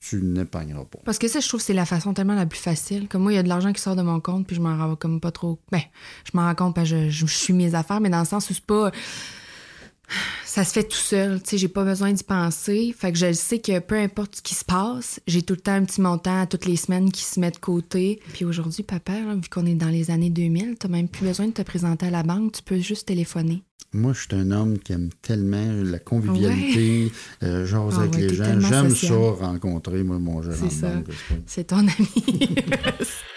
tu 0.00 0.22
n'épargneras 0.22 0.84
pas. 0.84 0.98
Parce 1.04 1.18
que 1.18 1.28
ça, 1.28 1.40
je 1.40 1.48
trouve 1.48 1.60
que 1.60 1.66
c'est 1.66 1.72
la 1.74 1.86
façon 1.86 2.14
tellement 2.14 2.34
la 2.34 2.46
plus 2.46 2.58
facile. 2.58 3.08
Comme 3.08 3.22
moi, 3.22 3.32
il 3.32 3.36
y 3.36 3.38
a 3.38 3.42
de 3.42 3.48
l'argent 3.48 3.72
qui 3.72 3.80
sort 3.80 3.96
de 3.96 4.02
mon 4.02 4.20
compte, 4.20 4.46
puis 4.46 4.56
je 4.56 4.60
m'en 4.60 4.76
rends 4.76 4.96
comme 4.96 5.20
pas 5.20 5.30
trop. 5.30 5.58
Ben, 5.72 5.80
je 6.24 6.30
m'en 6.34 6.44
rends 6.44 6.54
compte 6.54 6.84
je, 6.84 7.08
je 7.08 7.26
suis 7.26 7.54
mes 7.54 7.74
affaires, 7.74 8.00
mais 8.00 8.10
dans 8.10 8.20
le 8.20 8.26
sens 8.26 8.48
où 8.50 8.54
c'est 8.54 8.64
pas. 8.64 8.90
Ça 10.44 10.64
se 10.64 10.72
fait 10.72 10.84
tout 10.84 10.96
seul, 10.96 11.42
tu 11.42 11.50
sais, 11.50 11.58
j'ai 11.58 11.68
pas 11.68 11.84
besoin 11.84 12.12
d'y 12.12 12.22
penser. 12.22 12.94
Fait 12.96 13.10
que 13.10 13.18
je 13.18 13.26
le 13.26 13.32
sais 13.32 13.58
que 13.58 13.78
peu 13.80 13.96
importe 13.96 14.36
ce 14.36 14.42
qui 14.42 14.54
se 14.54 14.64
passe, 14.64 15.20
j'ai 15.26 15.42
tout 15.42 15.54
le 15.54 15.60
temps 15.60 15.72
un 15.72 15.84
petit 15.84 16.00
montant 16.00 16.42
à 16.42 16.46
toutes 16.46 16.66
les 16.66 16.76
semaines 16.76 17.10
qui 17.10 17.24
se 17.24 17.40
met 17.40 17.50
de 17.50 17.56
côté. 17.56 18.20
Puis 18.32 18.44
aujourd'hui, 18.44 18.84
papa, 18.84 19.12
là, 19.14 19.34
vu 19.34 19.48
qu'on 19.50 19.66
est 19.66 19.74
dans 19.74 19.88
les 19.88 20.10
années 20.10 20.30
2000, 20.30 20.76
t'as 20.78 20.88
même 20.88 21.08
plus 21.08 21.26
besoin 21.26 21.46
de 21.46 21.52
te 21.52 21.62
présenter 21.62 22.06
à 22.06 22.10
la 22.10 22.22
banque, 22.22 22.52
tu 22.52 22.62
peux 22.62 22.78
juste 22.78 23.08
téléphoner. 23.08 23.62
Moi, 23.92 24.12
je 24.12 24.20
suis 24.20 24.34
un 24.34 24.50
homme 24.50 24.78
qui 24.78 24.92
aime 24.92 25.10
tellement 25.22 25.72
la 25.84 26.00
convivialité, 26.00 27.12
euh, 27.42 27.64
jaser 27.64 27.96
Ah 27.98 28.02
avec 28.02 28.14
ouais, 28.14 28.20
les 28.22 28.34
gens. 28.34 28.60
J'aime 28.60 28.90
social. 28.90 29.36
ça, 29.38 29.46
rencontrer, 29.46 30.02
moi, 30.02 30.18
mon 30.18 30.42
gérant 30.42 30.56
C'est 30.60 30.70
ça. 30.70 30.92
C'est 31.46 31.64
ton 31.64 31.78
ami. 31.78 31.88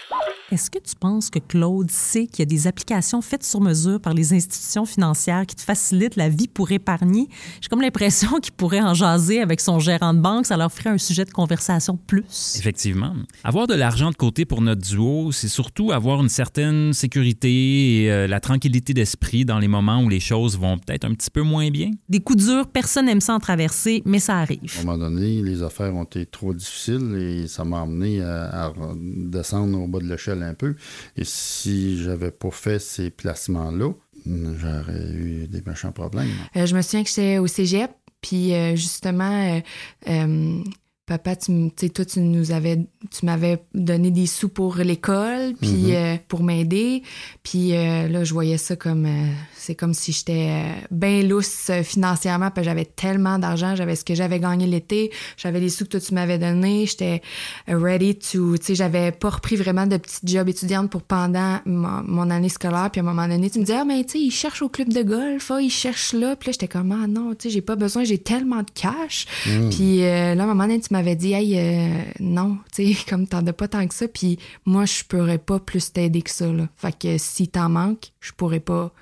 Est-ce 0.50 0.70
que 0.70 0.78
tu 0.78 0.94
penses 0.98 1.28
que 1.28 1.38
Claude 1.40 1.90
sait 1.90 2.26
qu'il 2.26 2.38
y 2.38 2.42
a 2.42 2.46
des 2.46 2.66
applications 2.66 3.20
faites 3.20 3.44
sur 3.44 3.60
mesure 3.60 4.00
par 4.00 4.14
les 4.14 4.32
institutions 4.32 4.86
financières 4.86 5.44
qui 5.44 5.54
te 5.54 5.60
facilitent 5.60 6.16
la 6.16 6.30
vie 6.30 6.48
pour 6.48 6.72
épargner? 6.72 7.28
J'ai 7.60 7.68
comme 7.68 7.82
l'impression 7.82 8.40
qu'il 8.42 8.52
pourrait 8.54 8.80
en 8.80 8.94
jaser 8.94 9.42
avec 9.42 9.60
son 9.60 9.78
gérant 9.78 10.14
de 10.14 10.20
banque. 10.20 10.46
Ça 10.46 10.56
leur 10.56 10.72
ferait 10.72 10.88
un 10.88 10.96
sujet 10.96 11.26
de 11.26 11.30
conversation 11.32 11.98
plus. 12.06 12.56
Effectivement. 12.58 13.14
Avoir 13.44 13.66
de 13.66 13.74
l'argent 13.74 14.08
de 14.10 14.16
côté 14.16 14.46
pour 14.46 14.62
notre 14.62 14.80
duo, 14.80 15.32
c'est 15.32 15.48
surtout 15.48 15.92
avoir 15.92 16.22
une 16.22 16.30
certaine 16.30 16.94
sécurité 16.94 18.04
et 18.04 18.10
euh, 18.10 18.26
la 18.26 18.40
tranquillité 18.40 18.94
d'esprit 18.94 19.44
dans 19.44 19.58
les 19.58 19.68
moments 19.68 20.02
où 20.02 20.08
les 20.08 20.18
choses 20.20 20.58
vont 20.58 20.78
peut-être 20.78 21.04
un 21.04 21.12
petit 21.12 21.30
peu 21.30 21.42
moins 21.42 21.68
bien. 21.70 21.90
Des 22.08 22.20
coups 22.20 22.46
durs, 22.46 22.66
personne 22.68 23.04
n'aime 23.04 23.20
ça 23.20 23.34
en 23.34 23.38
traverser, 23.38 24.02
mais 24.06 24.18
ça 24.18 24.38
À 24.38 24.40
arrive. 24.40 24.74
un 24.80 24.84
moment 24.84 24.96
donné, 24.96 25.42
les 25.42 25.62
affaires 25.62 25.94
ont 25.94 26.04
été 26.04 26.24
trop 26.24 26.54
difficiles 26.54 27.14
et 27.18 27.46
ça 27.48 27.64
m'a 27.66 27.82
amené 27.82 28.22
à, 28.22 28.68
à 28.68 28.72
descendre 28.96 29.78
au 29.78 29.86
bas 29.86 29.98
de 29.98 30.06
l'échelle 30.08 30.37
un 30.42 30.54
peu. 30.54 30.74
Et 31.16 31.24
si 31.24 32.02
j'avais 32.02 32.30
pas 32.30 32.50
fait 32.50 32.78
ces 32.78 33.10
placements-là, 33.10 33.92
j'aurais 34.26 35.12
eu 35.12 35.46
des 35.48 35.62
méchants 35.66 35.92
problèmes. 35.92 36.28
Euh, 36.56 36.66
je 36.66 36.76
me 36.76 36.82
souviens 36.82 37.02
que 37.02 37.08
j'étais 37.08 37.38
au 37.38 37.46
cégep, 37.46 37.90
puis 38.20 38.54
euh, 38.54 38.76
justement, 38.76 39.60
euh, 40.08 40.62
papa, 41.08 41.34
tu, 41.36 41.70
toi, 41.90 42.04
tu 42.04 42.20
nous 42.20 42.52
avais, 42.52 42.78
tu 43.10 43.26
m'avais 43.26 43.62
donné 43.74 44.10
des 44.10 44.26
sous 44.26 44.48
pour 44.48 44.76
l'école, 44.76 45.54
puis 45.60 45.70
Mhm. 45.70 45.90
euh, 45.94 46.16
pour 46.28 46.42
m'aider. 46.42 47.02
Puis 47.42 47.74
euh, 47.74 48.06
là, 48.08 48.22
je 48.24 48.32
voyais 48.32 48.58
ça 48.58 48.76
comme, 48.76 49.06
euh, 49.06 49.26
c'est 49.56 49.74
comme 49.74 49.94
si 49.94 50.12
j'étais 50.12 50.62
bien 50.90 51.22
lousse 51.22 51.70
financièrement, 51.82 52.50
que 52.50 52.62
j'avais 52.62 52.84
tellement 52.84 53.38
d'argent, 53.38 53.74
j'avais 53.74 53.96
ce 53.96 54.04
que 54.04 54.14
j'avais 54.14 54.38
gagné 54.38 54.66
l'été, 54.66 55.10
j'avais 55.36 55.60
les 55.60 55.68
sous 55.70 55.84
que 55.84 55.90
toi, 55.90 56.00
tu 56.00 56.14
m'avais 56.14 56.38
donné, 56.38 56.86
j'étais 56.86 57.22
ready 57.66 58.14
to, 58.16 58.56
tu 58.58 58.64
sais, 58.66 58.74
j'avais 58.74 59.10
pas 59.12 59.30
repris 59.30 59.56
vraiment 59.56 59.86
de 59.86 59.96
petits 59.96 60.20
jobs 60.24 60.48
étudiantes 60.48 60.90
pour 60.90 61.02
pendant 61.02 61.58
mon, 61.64 62.02
mon 62.04 62.30
année 62.30 62.48
scolaire. 62.48 62.90
Puis 62.92 63.00
à 63.00 63.04
un 63.04 63.06
moment 63.06 63.26
donné, 63.28 63.50
tu 63.50 63.58
me 63.58 63.64
disais, 63.64 63.78
ah, 63.80 63.84
mais 63.84 64.04
tu 64.04 64.12
sais, 64.12 64.18
ils 64.20 64.30
cherchent 64.30 64.62
au 64.62 64.68
club 64.68 64.92
de 64.92 65.02
golf, 65.02 65.50
ah, 65.50 65.60
ils 65.60 65.70
cherchent 65.70 66.12
là. 66.12 66.36
Puis 66.36 66.48
là, 66.48 66.52
j'étais 66.52 66.68
comme, 66.68 66.92
ah 66.92 67.06
non, 67.06 67.34
tu 67.34 67.44
sais, 67.48 67.50
j'ai 67.50 67.60
pas 67.62 67.76
besoin, 67.76 68.04
j'ai 68.04 68.18
tellement 68.18 68.58
de 68.62 68.70
cash. 68.74 69.26
Puis 69.70 70.04
euh, 70.04 70.34
là, 70.34 70.42
à 70.42 70.44
un 70.44 70.48
moment 70.48 70.64
donné, 70.64 70.80
tu 70.80 70.92
m'avais 70.98 71.16
dit, 71.16 71.32
hey, 71.32 71.58
euh, 71.58 72.02
non, 72.20 72.58
tu 72.74 72.94
sais, 72.94 73.04
comme 73.08 73.26
t'en 73.26 73.46
as 73.46 73.52
pas 73.52 73.68
tant 73.68 73.86
que 73.86 73.94
ça. 73.94 74.08
Puis 74.08 74.38
moi, 74.64 74.84
je 74.84 75.04
pourrais 75.04 75.38
pas 75.38 75.58
plus 75.58 75.92
t'aider 75.92 76.22
que 76.22 76.30
ça, 76.30 76.46
là. 76.46 76.68
Fait 76.76 76.96
que 76.96 77.18
si 77.18 77.48
t'en 77.48 77.68
manques, 77.68 78.12
je 78.20 78.32
pourrais 78.32 78.60
pas. 78.60 78.92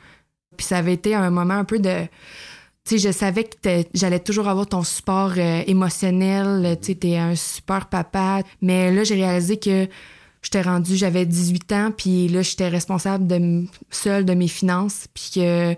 Puis 0.56 0.66
ça 0.66 0.78
avait 0.78 0.94
été 0.94 1.14
un 1.14 1.30
moment 1.30 1.54
un 1.54 1.64
peu 1.64 1.78
de. 1.78 2.06
Tu 2.84 2.98
sais, 2.98 3.08
je 3.08 3.12
savais 3.12 3.44
que 3.44 3.84
j'allais 3.94 4.20
toujours 4.20 4.48
avoir 4.48 4.66
ton 4.66 4.82
support 4.84 5.32
euh, 5.36 5.62
émotionnel. 5.66 6.78
Tu 6.80 6.86
sais, 6.86 6.94
t'es 6.94 7.16
un 7.16 7.34
super 7.34 7.88
papa. 7.88 8.42
Mais 8.62 8.92
là, 8.92 9.02
j'ai 9.02 9.16
réalisé 9.16 9.58
que 9.58 9.88
j'étais 10.46 10.62
rendue, 10.62 10.96
j'avais 10.96 11.26
18 11.26 11.72
ans, 11.72 11.92
puis 11.96 12.28
là, 12.28 12.42
j'étais 12.42 12.68
responsable 12.68 13.26
de 13.26 13.64
seule 13.90 14.24
de 14.24 14.34
mes 14.34 14.46
finances, 14.46 15.08
puis 15.12 15.30
que 15.34 15.72
euh, 15.72 15.74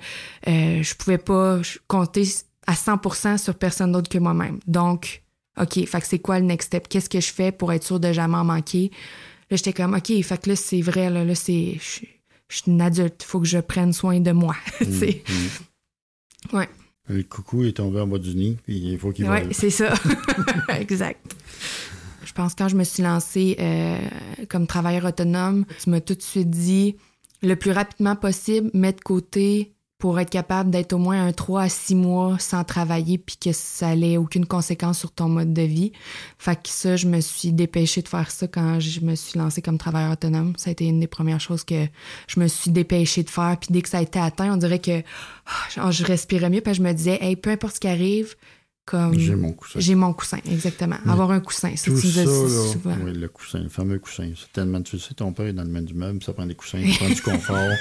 je 0.83 0.95
pouvais 0.95 1.17
pas 1.17 1.61
compter 1.87 2.25
à 2.67 2.75
100% 2.75 3.39
sur 3.39 3.55
personne 3.55 3.93
d'autre 3.93 4.11
que 4.11 4.19
moi-même. 4.19 4.61
Donc, 4.67 5.23
OK, 5.61 5.87
fait 5.87 6.01
que 6.01 6.07
c'est 6.07 6.19
quoi 6.19 6.39
le 6.39 6.47
next 6.47 6.69
step? 6.69 6.89
Qu'est-ce 6.89 7.09
que 7.09 7.21
je 7.21 7.33
fais 7.33 7.53
pour 7.53 7.73
être 7.73 7.85
sûr 7.85 8.01
de 8.01 8.13
jamais 8.13 8.37
en 8.37 8.45
manquer? 8.45 8.91
Là, 9.51 9.57
j'étais 9.57 9.73
comme, 9.73 9.95
OK, 9.95 10.13
fait 10.23 10.43
que 10.43 10.51
là, 10.51 10.57
c'est 10.57 10.81
vrai, 10.81 11.11
là, 11.11 11.25
là 11.25 11.35
c'est... 11.35 11.79
Je 11.81 12.07
je 12.49 12.57
suis 12.57 12.71
une 12.71 12.81
adulte, 12.81 13.23
faut 13.23 13.41
que 13.41 13.47
je 13.47 13.59
prenne 13.59 13.93
soin 13.93 14.21
de 14.21 14.33
moi. 14.33 14.57
tu 14.79 14.93
sais. 14.93 15.23
Ouais. 16.53 16.69
Le 17.09 17.23
coucou 17.23 17.65
est 17.65 17.73
tombé 17.73 18.01
en 18.01 18.07
bas 18.07 18.19
du 18.19 18.35
nid, 18.35 18.57
puis 18.65 18.79
il 18.79 18.99
faut 18.99 19.13
qu'il 19.13 19.27
vole. 19.27 19.49
c'est 19.53 19.71
ça. 19.71 19.95
exact. 20.79 21.35
Je 22.25 22.33
pense 22.33 22.55
que 22.55 22.63
quand 22.63 22.69
je 22.69 22.77
me 22.77 22.85
suis 22.85 23.03
lancée 23.03 23.57
euh, 23.59 23.99
comme 24.49 24.67
travailleur 24.67 25.05
autonome, 25.07 25.65
tu 25.83 25.91
m'as 25.91 26.01
tout 26.01 26.15
de 26.15 26.23
suite 26.23 26.51
dit 26.51 26.97
le 27.43 27.55
plus 27.55 27.71
rapidement 27.71 28.17
possible, 28.17 28.71
mettre 28.75 28.99
de 28.99 29.05
côté 29.05 29.75
pour 29.99 30.21
être 30.21 30.31
capable 30.31 30.71
d'être 30.71 30.93
au 30.93 30.99
moins 30.99 31.27
un 31.27 31.33
3 31.33 31.63
à 31.63 31.69
6 31.69 31.97
mois 31.97 32.39
sans 32.39 32.63
travailler 32.63 33.19
puis 33.19 33.37
que 33.37 33.53
ça 33.53 33.97
n'ait 33.97 34.17
aucune 34.17 34.47
conséquence 34.47 34.97
sur 34.97 35.11
ton 35.11 35.29
mode 35.29 35.53
de 35.53 35.63
vie. 35.63 35.93
Fait 36.39 36.55
que 36.55 36.69
ça, 36.69 36.95
je 36.95 37.09
me 37.09 37.21
suis 37.21 37.51
dépêchée 37.53 38.03
de 38.03 38.09
faire 38.09 38.31
ça 38.31 38.47
quand 38.47 38.79
je 38.79 39.01
me 39.01 39.17
suis 39.17 39.39
lancée 39.39 39.61
comme 39.61 39.77
travailleur 39.77 40.13
autonome. 40.13 40.53
Ça 40.57 40.71
a 40.71 40.73
été 40.73 40.87
une 40.87 41.01
des 41.01 41.09
premières 41.09 41.41
choses 41.41 41.65
que 41.65 41.87
je 42.29 42.39
me 42.39 42.47
suis 42.47 42.71
dépêchée 42.71 43.25
de 43.25 43.31
faire. 43.31 43.57
Puis 43.61 43.71
dès 43.73 43.83
que 43.83 43.89
ça 43.89 43.99
a 43.99 44.03
été 44.03 44.21
atteint, 44.21 44.53
on 44.55 44.57
dirait 44.57 44.79
que 44.79 45.03
ah, 45.77 45.91
je 45.91 46.05
respirais 46.05 46.49
mieux 46.49 46.61
que 46.61 46.73
je 46.73 46.83
me 46.83 46.93
disais, 46.93 47.19
hey, 47.21 47.35
peu 47.35 47.51
importe 47.51 47.75
ce 47.75 47.81
qui 47.81 47.89
arrive, 47.89 48.37
comme. 48.85 49.19
J'ai 49.19 49.35
mon 49.35 49.53
coussin. 49.53 49.81
J'ai 49.81 49.95
mon 49.97 50.13
coussin, 50.13 50.39
exactement. 50.49 50.97
Avoir 51.09 51.33
un 51.33 51.41
coussin. 51.41 51.71
Tout 51.71 51.99
tu 51.99 52.07
nous 52.07 52.13
ça, 52.13 52.25
là, 52.25 52.73
souvent. 52.73 52.97
oui, 53.03 53.13
le 53.15 53.29
coussin, 53.29 53.59
le 53.59 53.69
fameux 53.69 53.99
coussin. 53.99 54.31
C'est 54.37 54.53
tellement, 54.53 54.81
tu 54.81 54.99
sais, 54.99 55.15
ton 55.15 55.33
père 55.33 55.47
est 55.47 55.53
dans 55.53 55.63
le 55.63 55.69
domaine 55.69 55.85
du 55.85 55.95
meuble, 55.95 56.23
ça 56.23 56.33
prend 56.33 56.47
des 56.47 56.55
coussins, 56.55 56.83
ça 56.87 56.99
prend 57.05 57.09
du 57.09 57.21
confort. 57.21 57.73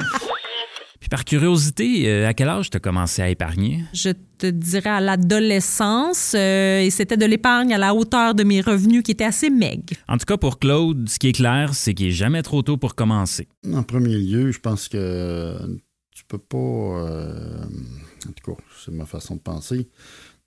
Puis 1.08 1.16
par 1.16 1.24
curiosité, 1.24 2.10
euh, 2.10 2.28
à 2.28 2.34
quel 2.34 2.50
âge 2.50 2.70
tu 2.70 2.76
as 2.76 2.82
commencé 2.82 3.22
à 3.22 3.30
épargner? 3.30 3.86
Je 3.94 4.10
te 4.38 4.48
dirais 4.48 4.90
à 4.90 5.00
l'adolescence, 5.00 6.34
euh, 6.36 6.82
et 6.82 6.90
c'était 6.90 7.16
de 7.16 7.26
l'épargne 7.26 7.74
à 7.74 7.78
la 7.78 7.96
hauteur 7.96 8.36
de 8.36 8.44
mes 8.44 8.60
revenus 8.60 9.04
qui 9.04 9.12
étaient 9.12 9.24
assez 9.24 9.50
maigres. 9.50 9.96
En 10.10 10.18
tout 10.18 10.26
cas, 10.26 10.36
pour 10.36 10.60
Claude, 10.60 11.08
ce 11.08 11.18
qui 11.18 11.30
est 11.30 11.32
clair, 11.32 11.76
c'est 11.76 11.94
qu'il 11.94 12.08
est 12.08 12.12
jamais 12.12 12.42
trop 12.42 12.62
tôt 12.62 12.76
pour 12.76 12.94
commencer. 12.94 13.48
En 13.74 13.84
premier 13.84 14.18
lieu, 14.18 14.52
je 14.52 14.60
pense 14.60 14.90
que 14.90 15.56
tu 16.14 16.26
peux 16.26 16.40
pas, 16.40 16.58
euh, 16.58 17.64
en 18.28 18.32
tout 18.34 18.52
cas, 18.52 18.62
c'est 18.84 18.92
ma 18.94 19.06
façon 19.06 19.36
de 19.38 19.40
penser, 19.42 19.88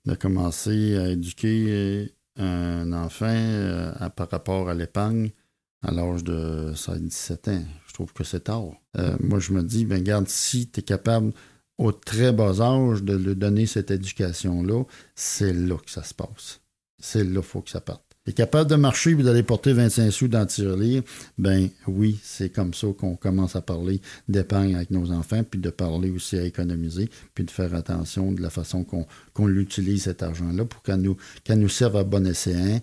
de 0.05 0.13
commencer 0.13 0.95
à 0.95 1.07
éduquer 1.09 2.11
un 2.37 2.93
enfant 2.93 3.25
euh, 3.27 3.93
à- 3.99 4.11
par 4.11 4.29
rapport 4.29 4.69
à 4.69 4.75
l'épargne 4.75 5.31
à 5.81 5.91
l'âge 5.91 6.23
de 6.23 6.73
16-17 6.75 7.49
ans. 7.49 7.63
Je 7.87 7.93
trouve 7.93 8.13
que 8.13 8.23
c'est 8.23 8.45
tard. 8.45 8.71
Euh, 8.97 9.15
moi, 9.19 9.39
je 9.39 9.51
me 9.53 9.63
dis, 9.63 9.85
ben 9.85 9.99
regarde, 9.99 10.27
si 10.27 10.67
tu 10.69 10.79
es 10.79 10.83
capable 10.83 11.33
au 11.77 11.91
très 11.91 12.31
bas 12.31 12.61
âge 12.61 13.03
de 13.03 13.15
lui 13.15 13.35
donner 13.35 13.65
cette 13.65 13.91
éducation-là, 13.91 14.83
c'est 15.15 15.53
là 15.53 15.77
que 15.77 15.89
ça 15.89 16.03
se 16.03 16.13
passe. 16.13 16.61
C'est 16.99 17.23
là 17.23 17.41
qu'il 17.41 17.43
faut 17.43 17.61
que 17.61 17.71
ça 17.71 17.81
parte. 17.81 18.11
Tu 18.23 18.33
capable 18.33 18.69
de 18.69 18.75
marcher 18.75 19.11
et 19.11 19.15
d'aller 19.15 19.41
porter 19.41 19.73
25 19.73 20.11
sous 20.11 20.27
dans 20.27 20.41
le 20.41 20.45
tirelire, 20.45 21.01
ben 21.39 21.69
oui, 21.87 22.19
c'est 22.21 22.51
comme 22.51 22.71
ça 22.71 22.85
qu'on 22.95 23.15
commence 23.15 23.55
à 23.55 23.61
parler 23.61 23.99
d'épargne 24.27 24.75
avec 24.75 24.91
nos 24.91 25.11
enfants, 25.11 25.43
puis 25.43 25.59
de 25.59 25.71
parler 25.71 26.11
aussi 26.11 26.37
à 26.37 26.43
économiser, 26.43 27.09
puis 27.33 27.43
de 27.43 27.49
faire 27.49 27.73
attention 27.73 28.31
de 28.31 28.39
la 28.43 28.51
façon 28.51 28.83
qu'on 28.83 29.47
l'utilise 29.47 30.03
cet 30.03 30.21
argent-là 30.21 30.65
pour 30.65 30.83
qu'elle 30.83 31.01
nous, 31.01 31.17
nous 31.49 31.69
serve 31.69 31.97
à 31.97 32.03
bon 32.03 32.27
escient 32.27 32.79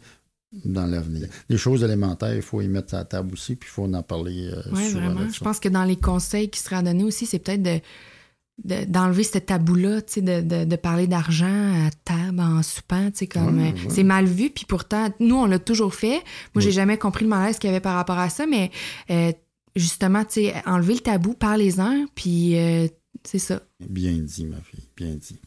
dans 0.64 0.86
l'avenir. 0.86 1.28
Les 1.48 1.58
choses 1.58 1.82
élémentaires, 1.82 2.34
il 2.34 2.42
faut 2.42 2.60
y 2.62 2.68
mettre 2.68 2.94
à 2.94 2.98
la 2.98 3.04
table 3.04 3.32
aussi, 3.34 3.54
puis 3.56 3.68
il 3.68 3.72
faut 3.72 3.84
en 3.84 4.02
parler 4.02 4.50
euh, 4.52 4.62
Oui, 4.72 4.88
souvent. 4.90 5.00
vraiment. 5.12 5.30
Je 5.30 5.40
pense 5.40 5.60
que 5.60 5.68
dans 5.68 5.84
les 5.84 5.96
conseils 5.96 6.48
qui 6.50 6.60
seraient 6.60 6.76
à 6.76 6.82
donner 6.82 7.04
aussi, 7.04 7.26
c'est 7.26 7.38
peut-être 7.38 7.62
de 7.62 7.80
de- 8.64 8.84
d'enlever 8.86 9.22
ce 9.22 9.38
tabou-là, 9.38 10.00
de, 10.00 10.40
de, 10.40 10.64
de 10.64 10.76
parler 10.76 11.06
d'argent 11.06 11.46
à 11.86 11.90
table 12.04 12.40
en 12.40 12.60
soupant, 12.64 13.08
comme 13.30 13.58
Ouais, 13.60 13.68
euh, 13.68 13.72
ouais. 13.72 13.90
c'est 13.94 14.02
mal 14.02 14.24
vu, 14.26 14.50
puis 14.50 14.64
pourtant, 14.66 15.10
nous, 15.20 15.36
on 15.36 15.46
l'a 15.46 15.60
toujours 15.60 15.94
fait. 15.94 16.22
Moi, 16.56 16.62
j'ai 16.62 16.66
Oui. 16.70 16.72
jamais 16.72 16.98
compris 16.98 17.22
le 17.24 17.28
malaise 17.30 17.60
qu'il 17.60 17.68
y 17.68 17.70
avait 17.70 17.78
par 17.78 17.94
rapport 17.94 18.18
à 18.18 18.28
ça, 18.30 18.46
mais 18.48 18.72
euh, 19.10 19.30
justement, 19.76 20.24
tu 20.24 20.40
enlever 20.66 20.94
le 20.94 21.00
tabou, 21.00 21.34
parlez-en, 21.34 22.06
puis 22.16 22.58
euh, 22.58 22.88
c'est 23.22 23.38
ça. 23.38 23.60
Bien 23.88 24.14
dit, 24.14 24.44
ma 24.44 24.60
fille, 24.60 24.88
bien 24.96 25.14
dit. 25.14 25.38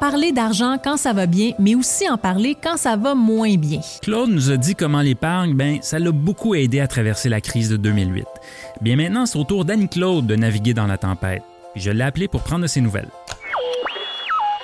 Parler 0.00 0.32
d'argent 0.32 0.78
quand 0.82 0.96
ça 0.96 1.12
va 1.12 1.26
bien, 1.26 1.52
mais 1.58 1.74
aussi 1.74 2.08
en 2.08 2.16
parler 2.16 2.56
quand 2.60 2.78
ça 2.78 2.96
va 2.96 3.14
moins 3.14 3.56
bien. 3.56 3.80
Claude 4.00 4.30
nous 4.30 4.50
a 4.50 4.56
dit 4.56 4.74
comment 4.74 5.02
l'épargne, 5.02 5.52
ben, 5.52 5.76
ça 5.82 5.98
l'a 5.98 6.10
beaucoup 6.10 6.54
aidé 6.54 6.80
à 6.80 6.86
traverser 6.88 7.28
la 7.28 7.42
crise 7.42 7.68
de 7.68 7.76
2008. 7.76 8.24
Bien 8.80 8.96
maintenant, 8.96 9.26
c'est 9.26 9.38
au 9.38 9.44
tour 9.44 9.66
d'Annie-Claude 9.66 10.26
de 10.26 10.36
naviguer 10.36 10.72
dans 10.72 10.86
la 10.86 10.96
tempête. 10.96 11.42
Je 11.76 11.90
l'ai 11.90 12.02
appelé 12.02 12.28
pour 12.28 12.40
prendre 12.40 12.66
ses 12.66 12.80
nouvelles. 12.80 13.10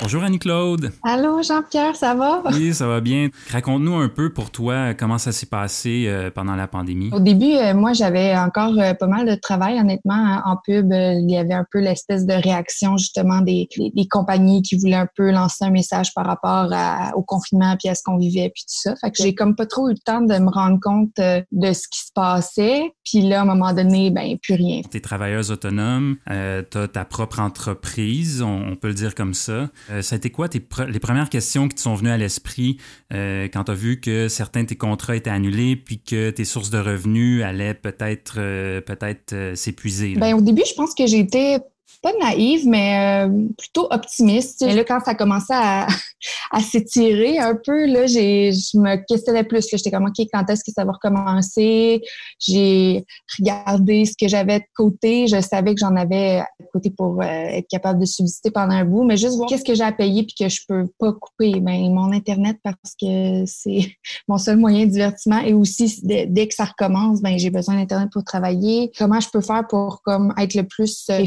Bonjour 0.03 0.23
Annie-Claude. 0.25 0.93
Allô, 1.03 1.43
Jean-Pierre, 1.43 1.97
ça 1.97 2.15
va? 2.15 2.43
Oui, 2.53 2.75
ça 2.75 2.87
va 2.87 3.01
bien. 3.01 3.31
Raconte-nous 3.51 3.95
un 3.95 4.11
peu 4.11 4.31
pour 4.31 4.51
toi 4.51 4.93
comment 4.93 5.17
ça 5.17 5.33
s'est 5.33 5.47
passé 5.47 6.05
euh, 6.07 6.31
pendant 6.31 6.55
la 6.55 6.69
pandémie. 6.69 7.09
Au 7.15 7.19
début, 7.19 7.55
euh, 7.55 7.73
moi, 7.75 7.95
j'avais 7.95 8.37
encore 8.37 8.79
euh, 8.79 8.93
pas 8.93 9.07
mal 9.07 9.27
de 9.27 9.35
travail, 9.37 9.81
honnêtement, 9.81 10.13
hein, 10.15 10.43
en 10.45 10.59
pub. 10.63 10.93
il 10.93 11.31
y 11.31 11.39
avait 11.39 11.55
un 11.55 11.65
peu 11.73 11.81
l'espèce 11.81 12.27
de 12.27 12.35
réaction, 12.35 12.99
justement, 12.99 13.41
des, 13.41 13.69
des, 13.79 13.91
des 13.91 14.07
compagnies 14.07 14.61
qui 14.61 14.77
voulaient 14.77 14.97
un 14.97 15.09
peu 15.17 15.31
lancer 15.31 15.65
un 15.65 15.71
message 15.71 16.13
par 16.15 16.27
rapport 16.27 16.69
à- 16.73 17.13
au 17.17 17.23
confinement, 17.23 17.75
puis 17.79 17.89
à 17.89 17.95
ce 17.95 18.03
qu'on 18.05 18.19
vivait, 18.19 18.51
puis 18.55 18.65
tout 18.65 18.75
ça. 18.91 18.95
Fait 19.01 19.11
que 19.11 19.17
j'ai 19.23 19.35
comme 19.35 19.57
pas 19.57 19.65
trop 19.67 19.89
eu 19.89 19.93
le 19.93 19.99
temps 19.99 20.21
de 20.21 20.39
me 20.39 20.51
rendre 20.51 20.79
compte 20.79 21.15
de 21.17 21.73
ce 21.73 21.89
qui 21.89 22.01
se 22.01 22.13
passait. 22.15 22.93
Puis 23.03 23.23
là, 23.23 23.39
à 23.41 23.43
un 23.43 23.47
moment 23.47 23.73
donné, 23.73 24.11
ben, 24.11 24.37
plus 24.43 24.55
rien. 24.57 24.83
Tu 24.91 24.99
es 24.99 25.01
travailleuse 25.01 25.51
autonome, 25.51 26.17
euh, 26.31 26.63
tu 26.71 26.77
as 26.77 26.89
ta 26.89 27.07
propre 27.07 27.41
entreprise, 27.41 28.43
on, 28.43 28.73
on 28.73 28.77
peut 28.77 28.89
le 28.89 28.95
dire 28.95 29.15
comme 29.15 29.33
ça. 29.33 29.69
Euh, 29.91 30.03
ça 30.03 30.15
a 30.15 30.17
été 30.17 30.31
quoi 30.31 30.49
tes 30.49 30.63
les 30.89 30.99
premières 30.99 31.31
questions 31.31 31.69
qui 31.69 31.77
te 31.77 31.81
sont 31.81 31.95
venues 31.95 32.11
à 32.11 32.17
l'esprit 32.17 32.79
euh, 33.13 33.45
quand 33.45 33.65
tu 33.65 33.71
as 33.73 33.75
vu 33.75 34.01
que 34.01 34.29
certains 34.29 34.63
de 34.63 34.69
tes 34.69 34.77
contrats 34.77 35.17
étaient 35.17 35.31
annulés 35.31 35.77
puis 35.77 36.01
que 36.01 36.31
tes 36.31 36.45
sources 36.45 36.71
de 36.71 36.79
revenus 36.79 37.43
allaient 37.43 37.75
peut-être 37.75 38.35
euh, 38.39 38.81
peut-être 38.81 39.33
euh, 39.33 39.55
s'épuiser? 39.55 40.15
Ben, 40.17 40.35
au 40.35 40.41
début, 40.41 40.63
je 40.69 40.75
pense 40.75 40.95
que 40.95 41.07
j'étais 41.07 41.59
pas 42.03 42.13
naïve, 42.21 42.67
mais 42.69 43.27
euh, 43.27 43.49
plutôt 43.57 43.89
optimiste. 43.91 44.63
Mais 44.65 44.75
là, 44.75 44.85
quand 44.85 45.01
ça 45.05 45.15
commençait 45.15 45.55
à, 46.51 46.61
s'étirer 46.61 47.39
un 47.39 47.55
peu, 47.55 47.87
là, 47.87 48.07
je 48.07 48.79
me 48.79 48.97
questionnais 49.07 49.45
plus. 49.45 49.67
J'étais 49.71 49.91
comme, 49.91 50.07
OK, 50.07 50.27
quand 50.33 50.49
est-ce 50.49 50.65
que 50.65 50.73
ça 50.73 50.85
va 50.85 50.93
recommencer? 50.93 52.03
J'ai 52.39 53.05
regardé 53.39 54.05
ce 54.05 54.15
que 54.19 54.29
j'avais 54.29 54.61
de 54.61 54.65
côté. 54.75 55.27
Je 55.27 55.41
savais 55.41 55.75
que 55.75 55.81
j'en 55.81 55.97
avais 55.97 56.43
de 56.61 56.67
côté 56.73 56.91
pour 56.91 57.23
euh, 57.23 57.25
être 57.25 57.69
capable 57.69 58.01
de 58.01 58.07
subsister 58.07 58.51
pendant 58.51 58.75
un 58.75 58.85
bout, 58.85 59.05
mais 59.05 59.17
juste 59.17 59.37
voir 59.37 59.49
qu'est-ce 59.49 59.65
que 59.65 59.75
j'ai 59.75 59.85
à 59.85 59.93
payer 59.93 60.23
puis 60.23 60.35
que 60.39 60.49
je 60.49 60.61
peux 60.69 60.87
pas 60.99 61.13
couper. 61.13 61.61
Ben, 61.61 61.93
mon 61.93 62.13
Internet, 62.13 62.59
parce 62.63 62.95
que 63.01 63.45
c'est 63.47 63.97
mon 64.29 64.39
seul 64.39 64.57
moyen 64.57 64.87
de 64.87 64.91
divertissement 64.91 65.41
et 65.41 65.53
aussi 65.53 66.01
dès, 66.03 66.49
que 66.49 66.55
ça 66.55 66.65
recommence, 66.65 67.21
ben 67.21 67.39
j'ai 67.39 67.51
besoin 67.51 67.77
d'internet 67.77 68.09
pour 68.13 68.25
travailler. 68.25 68.93
Comment 68.99 69.21
je 69.21 69.29
peux 69.31 69.41
faire 69.41 69.67
pour 69.69 70.03
comme 70.03 70.33
être 70.39 70.55
le 70.55 70.63
plus 70.63 71.07
euh, 71.11 71.25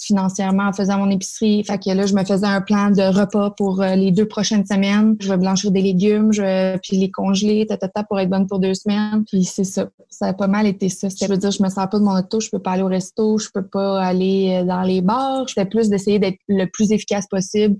financièrement 0.00 0.64
en 0.64 0.72
faisant 0.72 0.98
mon 0.98 1.10
épicerie 1.10 1.64
Fait 1.64 1.78
que 1.78 1.90
là, 1.90 2.06
je 2.06 2.14
me 2.14 2.24
faisais 2.24 2.46
un 2.46 2.60
plan 2.60 2.90
de 2.90 3.02
repas 3.02 3.50
pour 3.50 3.82
euh, 3.82 3.94
les 3.94 4.10
deux 4.10 4.26
prochaines 4.26 4.64
semaines. 4.64 5.16
Je 5.20 5.28
vais 5.28 5.36
blanchir 5.36 5.70
des 5.70 5.82
légumes, 5.82 6.32
je 6.32 6.42
vais 6.42 6.78
puis 6.82 6.96
les 6.96 7.10
congeler, 7.10 7.66
ta, 7.66 7.76
ta, 7.76 7.88
ta, 7.88 8.04
pour 8.04 8.18
être 8.20 8.30
bonne 8.30 8.46
pour 8.46 8.58
deux 8.58 8.74
semaines. 8.74 9.24
Puis 9.26 9.44
c'est 9.44 9.64
ça, 9.64 9.88
ça 10.08 10.26
a 10.26 10.32
pas 10.32 10.46
mal 10.46 10.66
été 10.66 10.88
ça. 10.88 11.08
Je 11.08 11.26
veux 11.26 11.36
dire, 11.36 11.50
je 11.50 11.62
me 11.62 11.68
sers 11.68 11.88
pas 11.88 11.98
de 11.98 12.04
mon 12.04 12.18
auto, 12.18 12.40
je 12.40 12.50
peux 12.50 12.58
pas 12.58 12.72
aller 12.72 12.82
au 12.82 12.88
resto, 12.88 13.38
je 13.38 13.48
peux 13.52 13.66
pas 13.66 14.02
aller 14.02 14.60
euh, 14.60 14.64
dans 14.64 14.82
les 14.82 15.00
bars. 15.00 15.48
C'était 15.48 15.66
plus 15.66 15.88
d'essayer 15.88 16.18
d'être 16.18 16.38
le 16.48 16.66
plus 16.66 16.92
efficace 16.92 17.26
possible 17.26 17.76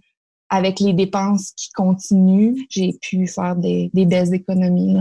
avec 0.50 0.80
les 0.80 0.92
dépenses 0.92 1.52
qui 1.56 1.70
continuent, 1.72 2.54
j'ai 2.70 2.98
pu 3.02 3.26
faire 3.26 3.56
des, 3.56 3.90
belles 3.94 4.34
économies 4.34 4.96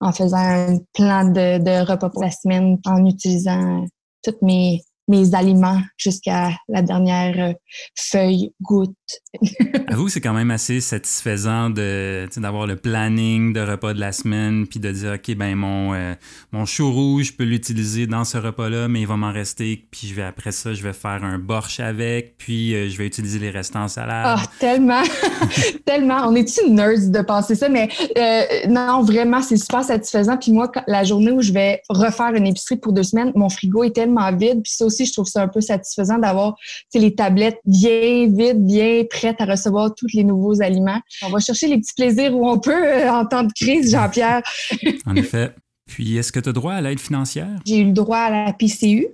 en, 0.00 0.12
faisant 0.12 0.38
un 0.38 0.78
plan 0.92 1.24
de, 1.24 1.84
repas 1.84 2.10
pour 2.10 2.22
la 2.22 2.30
semaine, 2.30 2.78
en 2.84 3.04
utilisant 3.06 3.84
tous 4.22 4.34
mes, 4.42 4.82
mes 5.10 5.34
aliments 5.34 5.80
jusqu'à 5.98 6.52
la 6.68 6.82
dernière 6.82 7.50
euh, 7.50 7.52
feuille, 7.96 8.52
goutte. 8.62 8.96
Avoue 9.88 10.08
c'est 10.08 10.20
quand 10.20 10.32
même 10.32 10.50
assez 10.50 10.80
satisfaisant 10.80 11.70
de 11.70 12.26
d'avoir 12.36 12.66
le 12.66 12.76
planning 12.76 13.52
de 13.52 13.60
repas 13.60 13.94
de 13.94 14.00
la 14.00 14.12
semaine 14.12 14.66
puis 14.66 14.80
de 14.80 14.90
dire 14.90 15.12
OK 15.14 15.34
ben 15.36 15.54
mon 15.54 15.94
euh, 15.94 16.14
mon 16.52 16.64
chou 16.64 16.92
rouge 16.92 17.26
je 17.26 17.32
peux 17.32 17.44
l'utiliser 17.44 18.06
dans 18.06 18.24
ce 18.24 18.38
repas-là 18.38 18.88
mais 18.88 19.00
il 19.00 19.06
va 19.06 19.16
m'en 19.16 19.32
rester 19.32 19.84
puis 19.90 20.06
je 20.08 20.14
vais 20.14 20.22
après 20.22 20.52
ça 20.52 20.72
je 20.74 20.82
vais 20.82 20.92
faire 20.92 21.22
un 21.24 21.38
borsch 21.38 21.80
avec 21.80 22.36
puis 22.38 22.74
euh, 22.74 22.88
je 22.88 22.96
vais 22.98 23.06
utiliser 23.06 23.38
les 23.38 23.50
restants 23.50 23.82
en 23.84 23.88
salade. 23.88 24.38
Ah, 24.38 24.42
tellement, 24.58 25.02
tellement. 25.84 26.28
On 26.28 26.34
est-tu 26.34 26.70
nerds 26.70 27.10
de 27.10 27.20
penser 27.22 27.54
ça? 27.54 27.68
Mais 27.68 27.88
euh, 28.16 28.42
non, 28.68 29.02
vraiment, 29.02 29.42
c'est 29.42 29.56
super 29.56 29.84
satisfaisant. 29.84 30.36
Puis 30.36 30.52
moi, 30.52 30.68
quand- 30.68 30.82
la 30.86 31.04
journée 31.04 31.30
où 31.30 31.40
je 31.42 31.52
vais 31.52 31.82
refaire 31.88 32.34
une 32.34 32.46
épicerie 32.46 32.76
pour 32.76 32.92
deux 32.92 33.02
semaines, 33.02 33.32
mon 33.34 33.48
frigo 33.48 33.84
est 33.84 33.94
tellement 33.94 34.30
vide. 34.34 34.62
Puis 34.62 34.72
ça 34.72 34.84
aussi, 34.84 35.06
je 35.06 35.12
trouve 35.12 35.26
ça 35.26 35.42
un 35.42 35.48
peu 35.48 35.60
satisfaisant 35.60 36.18
d'avoir 36.18 36.56
les 36.94 37.14
tablettes 37.14 37.60
bien 37.64 38.26
vides, 38.28 38.64
bien 38.64 38.99
prêtes 39.04 39.40
à 39.40 39.44
recevoir 39.44 39.94
tous 39.94 40.08
les 40.14 40.24
nouveaux 40.24 40.60
aliments. 40.62 41.00
On 41.24 41.30
va 41.30 41.38
chercher 41.38 41.68
les 41.68 41.78
petits 41.78 41.94
plaisirs 41.94 42.34
où 42.34 42.48
on 42.48 42.58
peut 42.58 42.86
euh, 42.86 43.12
en 43.12 43.26
temps 43.26 43.44
de 43.44 43.52
crise, 43.52 43.92
Jean-Pierre. 43.92 44.42
En 45.06 45.16
effet. 45.16 45.54
Puis 45.86 46.16
est-ce 46.16 46.30
que 46.30 46.40
tu 46.40 46.48
as 46.48 46.52
droit 46.52 46.74
à 46.74 46.80
l'aide 46.80 47.00
financière? 47.00 47.58
J'ai 47.66 47.78
eu 47.78 47.86
le 47.86 47.92
droit 47.92 48.18
à 48.18 48.30
la 48.46 48.52
PCU. 48.52 49.08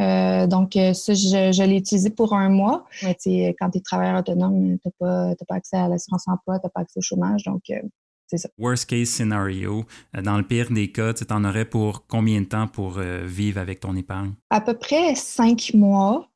Euh, 0.00 0.46
donc, 0.46 0.76
euh, 0.76 0.92
ça, 0.92 1.14
je, 1.14 1.52
je 1.52 1.62
l'ai 1.62 1.76
utilisé 1.76 2.10
pour 2.10 2.34
un 2.34 2.48
mois. 2.48 2.86
Mais 3.02 3.54
quand 3.58 3.70
tu 3.70 3.78
es 3.78 3.80
travailleur 3.80 4.18
autonome, 4.18 4.78
tu 4.78 4.88
n'as 5.00 5.34
pas, 5.34 5.34
pas 5.48 5.54
accès 5.54 5.76
à 5.76 5.88
l'assurance 5.88 6.26
emploi, 6.26 6.58
tu 6.58 6.66
n'as 6.66 6.70
pas 6.70 6.80
accès 6.80 6.98
au 6.98 7.02
chômage. 7.02 7.44
Donc, 7.44 7.62
euh, 7.70 7.80
c'est 8.28 8.38
ça. 8.38 8.48
Worst 8.58 8.86
case 8.86 9.08
scenario, 9.08 9.86
dans 10.12 10.36
le 10.36 10.42
pire 10.42 10.70
des 10.70 10.92
cas, 10.92 11.14
tu 11.14 11.24
en 11.30 11.44
aurais 11.44 11.64
pour 11.64 12.06
combien 12.06 12.40
de 12.42 12.46
temps 12.46 12.68
pour 12.68 12.98
euh, 12.98 13.24
vivre 13.24 13.58
avec 13.58 13.80
ton 13.80 13.96
épargne? 13.96 14.34
À 14.50 14.60
peu 14.60 14.74
près 14.74 15.14
cinq 15.14 15.72
mois. 15.74 16.27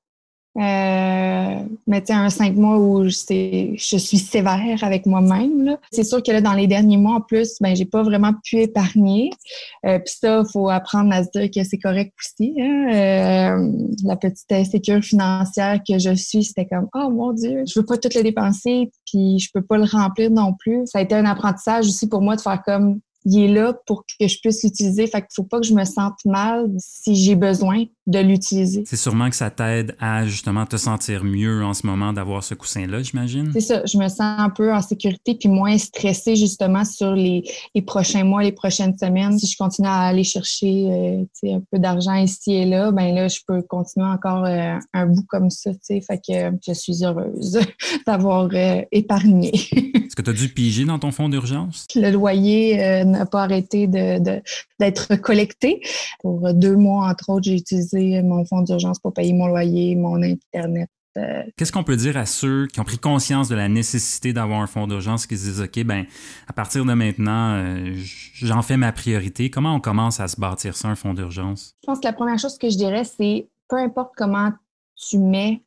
Euh, 0.59 1.63
mais 1.87 2.03
tu 2.03 2.13
un 2.13 2.29
cinq 2.29 2.55
mois 2.57 2.79
où 2.79 3.05
je 3.05 3.09
suis 3.77 4.19
sévère 4.19 4.83
avec 4.83 5.07
moi-même. 5.07 5.77
C'est 5.91 6.05
sûr 6.05 6.23
que 6.23 6.31
là, 6.31 6.41
dans 6.41 6.53
les 6.53 6.67
derniers 6.67 6.99
mois, 6.99 7.17
en 7.17 7.21
plus, 7.23 7.57
ben, 7.61 7.75
j'ai 7.75 7.87
pas 7.87 8.03
vraiment 8.03 8.33
pu 8.45 8.59
épargner. 8.59 9.31
Euh, 9.87 9.99
Puis 9.99 10.15
ça, 10.21 10.43
faut 10.53 10.69
apprendre 10.69 11.13
à 11.13 11.25
se 11.25 11.31
dire 11.35 11.51
que 11.51 11.65
c'est 11.65 11.79
correct 11.79 12.13
aussi. 12.23 12.55
hein. 12.61 12.89
Euh, 12.93 13.73
la 14.05 14.17
petite 14.17 14.51
insécurité 14.53 15.07
financière 15.07 15.81
que 15.89 15.99
je 15.99 16.15
suis, 16.15 16.45
c'était 16.45 16.67
comme, 16.67 16.89
oh 16.95 17.09
mon 17.11 17.33
Dieu, 17.33 17.65
je 17.67 17.81
veux 17.81 17.87
pas 17.87 17.97
tout 17.97 18.11
le 18.15 18.23
dépenser, 18.23 18.91
puis 19.07 19.39
je 19.39 19.49
peux 19.55 19.63
pas 19.63 19.79
le 19.79 19.85
remplir 19.85 20.31
non 20.31 20.55
plus. 20.59 20.83
Ça 20.87 20.99
a 20.99 21.03
été 21.03 21.15
un 21.15 21.25
apprentissage 21.25 21.87
aussi 21.87 22.09
pour 22.09 22.21
moi 22.21 22.37
de 22.37 22.41
faire 22.43 22.63
comme, 22.63 23.01
il 23.25 23.45
est 23.45 23.53
là 23.55 23.73
pour 23.87 24.05
que 24.05 24.27
je 24.27 24.39
puisse 24.41 24.65
l'utiliser. 24.65 25.07
Fait 25.07 25.21
qu'il 25.21 25.29
faut 25.35 25.45
pas 25.45 25.61
que 25.61 25.67
je 25.67 25.75
me 25.75 25.85
sente 25.85 26.19
mal 26.25 26.69
si 26.79 27.15
j'ai 27.15 27.37
besoin 27.37 27.85
de 28.07 28.19
l'utiliser. 28.19 28.83
C'est 28.85 28.97
sûrement 28.97 29.31
que 29.31 29.37
ça 29.37 29.51
t'aide 29.51 29.95
à 30.01 30.27
justement 30.27 30.67
te 30.67 30.77
sentir 30.77 31.23
mieux 31.23 31.65
en 31.65 31.73
ce 31.73 31.87
moment 31.87 32.13
d'avoir 32.13 32.43
ce 32.43 32.55
coussin-là, 32.55 33.01
j'imagine? 33.03 33.51
C'est 33.53 33.61
ça, 33.61 33.83
je 33.85 33.97
me 33.97 34.09
sens 34.09 34.21
un 34.21 34.51
peu 34.51 34.75
en 34.75 34.83
sécurité 34.83 35.37
puis 35.37 35.49
moins 35.49 35.79
stressée 35.79 36.35
justement 36.35 36.85
sur 36.85 37.15
les, 37.15 37.45
les 37.77 37.83
prochains 37.83 38.25
mois, 38.25 38.43
les 38.43 38.51
prochaines 38.51 38.99
semaines. 38.99 39.39
Si 39.39 39.47
je 39.47 39.57
continue 39.57 39.87
à 39.87 40.01
aller 40.01 40.25
chercher 40.25 40.89
euh, 41.45 41.55
un 41.55 41.63
peu 41.71 41.79
d'argent 41.79 42.15
ici 42.15 42.55
et 42.55 42.65
là, 42.65 42.91
ben 42.91 43.15
là, 43.15 43.29
je 43.29 43.39
peux 43.47 43.63
continuer 43.63 44.07
encore 44.07 44.47
euh, 44.47 44.77
un 44.93 45.07
bout 45.07 45.25
comme 45.29 45.51
ça. 45.51 45.71
Fait 45.87 46.01
que 46.19 46.57
je 46.67 46.73
suis 46.73 47.05
heureuse 47.05 47.61
d'avoir 48.07 48.49
euh, 48.53 48.83
épargné. 48.91 49.53
Est-ce 49.73 50.17
que 50.17 50.23
tu 50.23 50.31
as 50.31 50.35
dû 50.35 50.49
piger 50.49 50.85
dans 50.85 50.99
ton 50.99 51.13
fonds 51.13 51.29
d'urgence? 51.29 51.87
Le 51.95 52.11
loyer 52.11 53.05
n'a 53.05 53.25
pas 53.25 53.45
arrêté 53.45 53.87
d'être 53.87 55.09
de, 55.11 55.17
collecté. 55.17 55.81
Pour 56.21 56.53
deux 56.53 56.77
mois, 56.77 57.09
entre 57.09 57.31
autres, 57.31 57.45
j'ai 57.45 57.57
utilisé 57.57 57.92
mon 57.95 58.45
fonds 58.45 58.63
d'urgence 58.63 58.99
pour 58.99 59.13
payer 59.13 59.33
mon 59.33 59.47
loyer, 59.47 59.97
mon 59.97 60.23
Internet. 60.23 60.89
Euh. 61.19 61.43
Qu'est-ce 61.57 61.73
qu'on 61.73 61.85
peut 61.85 61.97
dire 61.97 62.17
à 62.17 62.27
ceux 62.27 62.67
qui 62.67 62.81
ont 62.81 62.85
pris 62.85 62.99
conscience 62.99 63.49
de 63.49 63.55
la 63.55 63.69
nécessité 63.69 64.33
d'avoir 64.33 64.61
un 64.61 64.67
fonds 64.67 64.87
d'urgence, 64.87 65.27
qui 65.27 65.37
se 65.37 65.45
disent, 65.45 65.61
OK, 65.61 65.85
ben, 65.85 66.07
à 66.49 66.53
partir 66.53 66.85
de 66.85 66.93
maintenant, 66.95 67.55
euh, 67.55 67.93
j'en 68.35 68.63
fais 68.63 68.77
ma 68.77 68.93
priorité. 68.93 69.51
Comment 69.51 69.75
on 69.75 69.81
commence 69.81 70.21
à 70.21 70.29
se 70.29 70.41
bâtir 70.41 70.75
ça, 70.75 70.89
un 70.89 70.95
fonds 70.95 71.15
d'urgence? 71.15 71.75
Je 71.83 71.87
pense 71.87 72.01
que 72.01 72.07
la 72.07 72.15
première 72.15 72.39
chose 72.39 72.57
que 72.57 72.71
je 72.71 72.77
dirais, 72.77 73.05
c'est 73.05 73.49
peu 73.69 73.77
importe 73.77 74.13
comment 74.17 74.53
tu 74.97 75.19
mets 75.19 75.63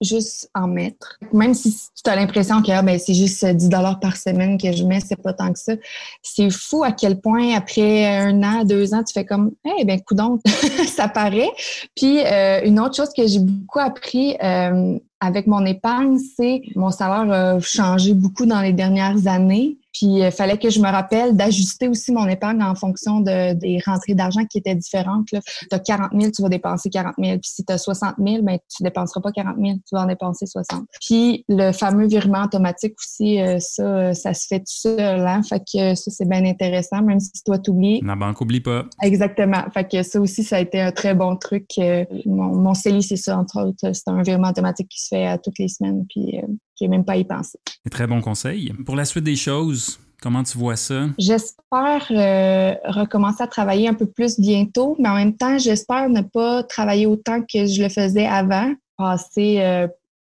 juste 0.00 0.50
en 0.54 0.66
mettre. 0.66 1.18
Même 1.32 1.54
si 1.54 1.72
tu 1.72 2.10
as 2.10 2.16
l'impression 2.16 2.62
que 2.62 2.70
ah, 2.72 2.82
ben, 2.82 2.98
c'est 2.98 3.14
juste 3.14 3.44
10 3.44 3.68
dollars 3.68 4.00
par 4.00 4.16
semaine 4.16 4.58
que 4.58 4.72
je 4.72 4.84
mets, 4.84 5.00
c'est 5.00 5.20
pas 5.20 5.32
tant 5.32 5.52
que 5.52 5.58
ça. 5.58 5.74
C'est 6.22 6.50
fou 6.50 6.84
à 6.84 6.92
quel 6.92 7.20
point 7.20 7.54
après 7.54 8.06
un 8.06 8.42
an, 8.42 8.64
deux 8.64 8.94
ans, 8.94 9.02
tu 9.02 9.12
fais 9.12 9.24
comme 9.24 9.52
Eh 9.78 9.84
ben 9.84 10.00
coudon, 10.00 10.40
ça 10.96 11.08
paraît. 11.08 11.50
Puis 11.94 12.20
euh, 12.24 12.60
une 12.64 12.80
autre 12.80 12.96
chose 12.96 13.10
que 13.16 13.26
j'ai 13.26 13.40
beaucoup 13.40 13.80
appris 13.80 14.36
euh, 14.42 14.98
avec 15.20 15.46
mon 15.46 15.64
épargne, 15.64 16.18
c'est 16.36 16.62
mon 16.74 16.90
salaire 16.90 17.30
a 17.32 17.60
changé 17.60 18.14
beaucoup 18.14 18.46
dans 18.46 18.60
les 18.60 18.72
dernières 18.72 19.26
années. 19.26 19.76
Puis 19.96 20.18
il 20.18 20.30
fallait 20.30 20.58
que 20.58 20.68
je 20.68 20.78
me 20.78 20.90
rappelle 20.90 21.34
d'ajuster 21.34 21.88
aussi 21.88 22.12
mon 22.12 22.26
épargne 22.26 22.62
en 22.62 22.74
fonction 22.74 23.20
de, 23.20 23.54
des 23.54 23.78
rentrées 23.84 24.14
d'argent 24.14 24.44
qui 24.44 24.58
étaient 24.58 24.74
différentes. 24.74 25.26
Tu 25.28 25.38
as 25.70 25.78
40 25.78 26.10
000, 26.12 26.30
tu 26.32 26.42
vas 26.42 26.50
dépenser 26.50 26.90
40 26.90 27.14
000. 27.18 27.38
Puis 27.38 27.50
si 27.50 27.64
tu 27.64 27.72
as 27.72 27.78
60 27.78 28.16
000, 28.18 28.42
ben, 28.42 28.58
tu 28.74 28.82
dépenseras 28.82 29.22
pas 29.22 29.32
40 29.32 29.56
000, 29.58 29.76
tu 29.76 29.94
vas 29.94 30.02
en 30.02 30.06
dépenser 30.06 30.44
60. 30.44 30.84
Puis 31.00 31.44
le 31.48 31.72
fameux 31.72 32.06
virement 32.06 32.44
automatique 32.44 32.94
aussi, 32.98 33.40
euh, 33.40 33.58
ça, 33.58 34.12
ça 34.12 34.34
se 34.34 34.46
fait 34.46 34.58
tout 34.58 34.64
seul. 34.66 35.26
Hein? 35.26 35.40
Fait 35.42 35.60
que 35.60 35.94
ça, 35.94 36.10
c'est 36.10 36.28
bien 36.28 36.44
intéressant, 36.44 37.00
même 37.00 37.20
si 37.20 37.30
toi, 37.44 37.58
t'oublies. 37.58 38.02
La 38.04 38.16
banque 38.16 38.38
oublie 38.42 38.60
pas. 38.60 38.84
Exactement. 39.02 39.64
Fait 39.72 39.88
que 39.88 40.02
ça 40.02 40.20
aussi, 40.20 40.44
ça 40.44 40.56
a 40.56 40.60
été 40.60 40.78
un 40.78 40.92
très 40.92 41.14
bon 41.14 41.36
truc. 41.36 41.70
Euh, 41.78 42.04
mon, 42.26 42.54
mon 42.54 42.74
CELI, 42.74 43.02
c'est 43.02 43.16
ça, 43.16 43.38
entre 43.38 43.66
autres. 43.66 43.94
C'est 43.94 44.08
un 44.08 44.20
virement 44.22 44.50
automatique 44.50 44.88
qui 44.88 45.00
se 45.00 45.08
fait 45.08 45.26
à 45.26 45.38
toutes 45.38 45.58
les 45.58 45.68
semaines. 45.68 46.04
Puis 46.10 46.38
euh, 46.38 46.46
j'ai 46.78 46.88
même 46.88 47.04
pas 47.04 47.16
y 47.16 47.24
pensé. 47.24 47.58
Très 47.90 48.06
bon 48.06 48.20
conseil. 48.20 48.72
Pour 48.84 48.96
la 48.96 49.04
suite 49.04 49.24
des 49.24 49.36
choses, 49.36 49.98
comment 50.20 50.42
tu 50.42 50.58
vois 50.58 50.76
ça? 50.76 51.06
J'espère 51.18 52.06
euh, 52.10 52.74
recommencer 52.84 53.42
à 53.42 53.46
travailler 53.46 53.88
un 53.88 53.94
peu 53.94 54.06
plus 54.06 54.38
bientôt, 54.38 54.96
mais 54.98 55.08
en 55.08 55.14
même 55.14 55.36
temps, 55.36 55.58
j'espère 55.58 56.08
ne 56.08 56.22
pas 56.22 56.62
travailler 56.64 57.06
autant 57.06 57.40
que 57.40 57.66
je 57.66 57.82
le 57.82 57.88
faisais 57.88 58.26
avant, 58.26 58.74
passer 58.96 59.60
euh, 59.60 59.88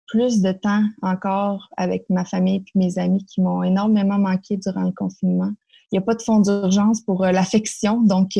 plus 0.08 0.42
de 0.42 0.52
temps 0.52 0.84
encore 1.02 1.70
avec 1.78 2.06
ma 2.10 2.26
famille 2.26 2.58
et 2.58 2.78
mes 2.78 2.98
amis 2.98 3.26
qui 3.26 3.42
m'ont 3.42 3.64
énormément 3.64 4.18
manqué 4.18 4.58
durant 4.58 4.84
le 4.84 4.92
confinement. 4.92 5.52
Il 5.92 5.96
n'y 5.96 6.00
a 6.00 6.02
pas 6.02 6.16
de 6.16 6.22
fonds 6.22 6.40
d'urgence 6.40 7.02
pour 7.02 7.24
euh, 7.24 7.32
l'affection, 7.32 8.02
donc 8.02 8.32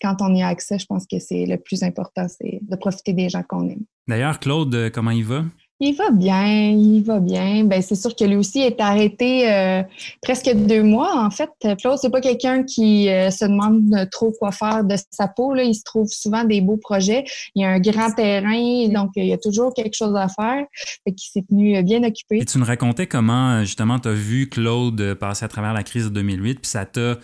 quand 0.00 0.16
on 0.20 0.34
y 0.34 0.42
a 0.42 0.48
accès, 0.48 0.78
je 0.78 0.86
pense 0.86 1.06
que 1.06 1.18
c'est 1.18 1.46
le 1.46 1.58
plus 1.58 1.82
important, 1.82 2.26
c'est 2.28 2.60
de 2.62 2.76
profiter 2.76 3.12
des 3.12 3.28
gens 3.28 3.42
qu'on 3.42 3.68
aime. 3.68 3.84
D'ailleurs, 4.08 4.40
Claude, 4.40 4.90
comment 4.92 5.12
il 5.12 5.24
va? 5.24 5.44
Il 5.84 5.96
va 5.96 6.12
bien, 6.12 6.46
il 6.46 7.02
va 7.02 7.18
bien. 7.18 7.64
Ben, 7.64 7.82
c'est 7.82 7.96
sûr 7.96 8.14
que 8.14 8.22
lui 8.22 8.36
aussi 8.36 8.60
est 8.60 8.80
arrêté 8.80 9.52
euh, 9.52 9.82
presque 10.22 10.48
deux 10.54 10.84
mois. 10.84 11.12
En 11.16 11.30
fait, 11.30 11.50
Claude, 11.80 11.98
c'est 12.00 12.08
pas 12.08 12.20
quelqu'un 12.20 12.62
qui 12.62 13.08
euh, 13.08 13.32
se 13.32 13.44
demande 13.46 14.08
trop 14.12 14.30
quoi 14.30 14.52
faire 14.52 14.84
de 14.84 14.94
sa 15.10 15.26
peau. 15.26 15.54
Là. 15.54 15.64
Il 15.64 15.74
se 15.74 15.82
trouve 15.82 16.06
souvent 16.06 16.44
des 16.44 16.60
beaux 16.60 16.76
projets. 16.76 17.24
Il 17.56 17.62
y 17.62 17.64
a 17.64 17.70
un 17.70 17.80
grand 17.80 18.12
terrain, 18.12 18.86
donc 18.90 19.10
il 19.16 19.26
y 19.26 19.32
a 19.32 19.38
toujours 19.38 19.74
quelque 19.74 19.96
chose 19.96 20.14
à 20.14 20.28
faire. 20.28 20.64
Fait 21.02 21.12
qu'il 21.12 21.32
s'est 21.32 21.44
tenu 21.48 21.82
bien 21.82 22.04
occupé. 22.04 22.38
Et 22.38 22.44
tu 22.44 22.58
nous 22.58 22.64
racontais 22.64 23.08
comment, 23.08 23.64
justement, 23.64 23.98
tu 23.98 24.06
as 24.06 24.12
vu 24.12 24.48
Claude 24.48 25.14
passer 25.14 25.44
à 25.44 25.48
travers 25.48 25.72
la 25.72 25.82
crise 25.82 26.04
de 26.04 26.10
2008, 26.10 26.60
puis 26.60 26.70
ça 26.70 26.86
t'a 26.86 27.16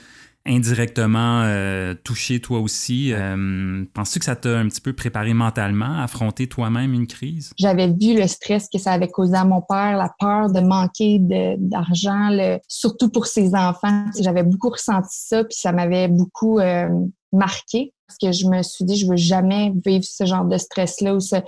indirectement 0.48 1.42
euh, 1.44 1.94
touché 2.04 2.40
toi 2.40 2.58
aussi. 2.60 3.12
Euh, 3.12 3.84
penses-tu 3.94 4.18
que 4.18 4.24
ça 4.24 4.36
t'a 4.36 4.58
un 4.58 4.68
petit 4.68 4.80
peu 4.80 4.92
préparé 4.92 5.34
mentalement 5.34 5.98
à 5.98 6.04
affronter 6.04 6.48
toi-même 6.48 6.94
une 6.94 7.06
crise? 7.06 7.52
J'avais 7.58 7.88
vu 7.88 8.18
le 8.18 8.26
stress 8.26 8.68
que 8.72 8.78
ça 8.78 8.92
avait 8.92 9.08
causé 9.08 9.36
à 9.36 9.44
mon 9.44 9.60
père, 9.60 9.96
la 9.96 10.12
peur 10.18 10.50
de 10.50 10.60
manquer 10.60 11.18
d'argent, 11.58 12.30
surtout 12.66 13.10
pour 13.10 13.26
ses 13.26 13.54
enfants. 13.54 14.06
J'avais 14.18 14.42
beaucoup 14.42 14.70
ressenti 14.70 15.08
ça, 15.10 15.44
puis 15.44 15.56
ça 15.56 15.72
m'avait 15.72 16.08
beaucoup 16.08 16.58
euh, 16.58 16.88
marqué 17.32 17.92
parce 18.06 18.18
que 18.18 18.32
je 18.32 18.46
me 18.48 18.62
suis 18.62 18.86
dit, 18.86 18.96
je 18.96 19.06
veux 19.06 19.16
jamais 19.16 19.72
vivre 19.84 20.04
ce 20.04 20.24
genre 20.24 20.46
de 20.46 20.56
stress-là 20.56 21.14
ou 21.14 21.20
cette 21.20 21.44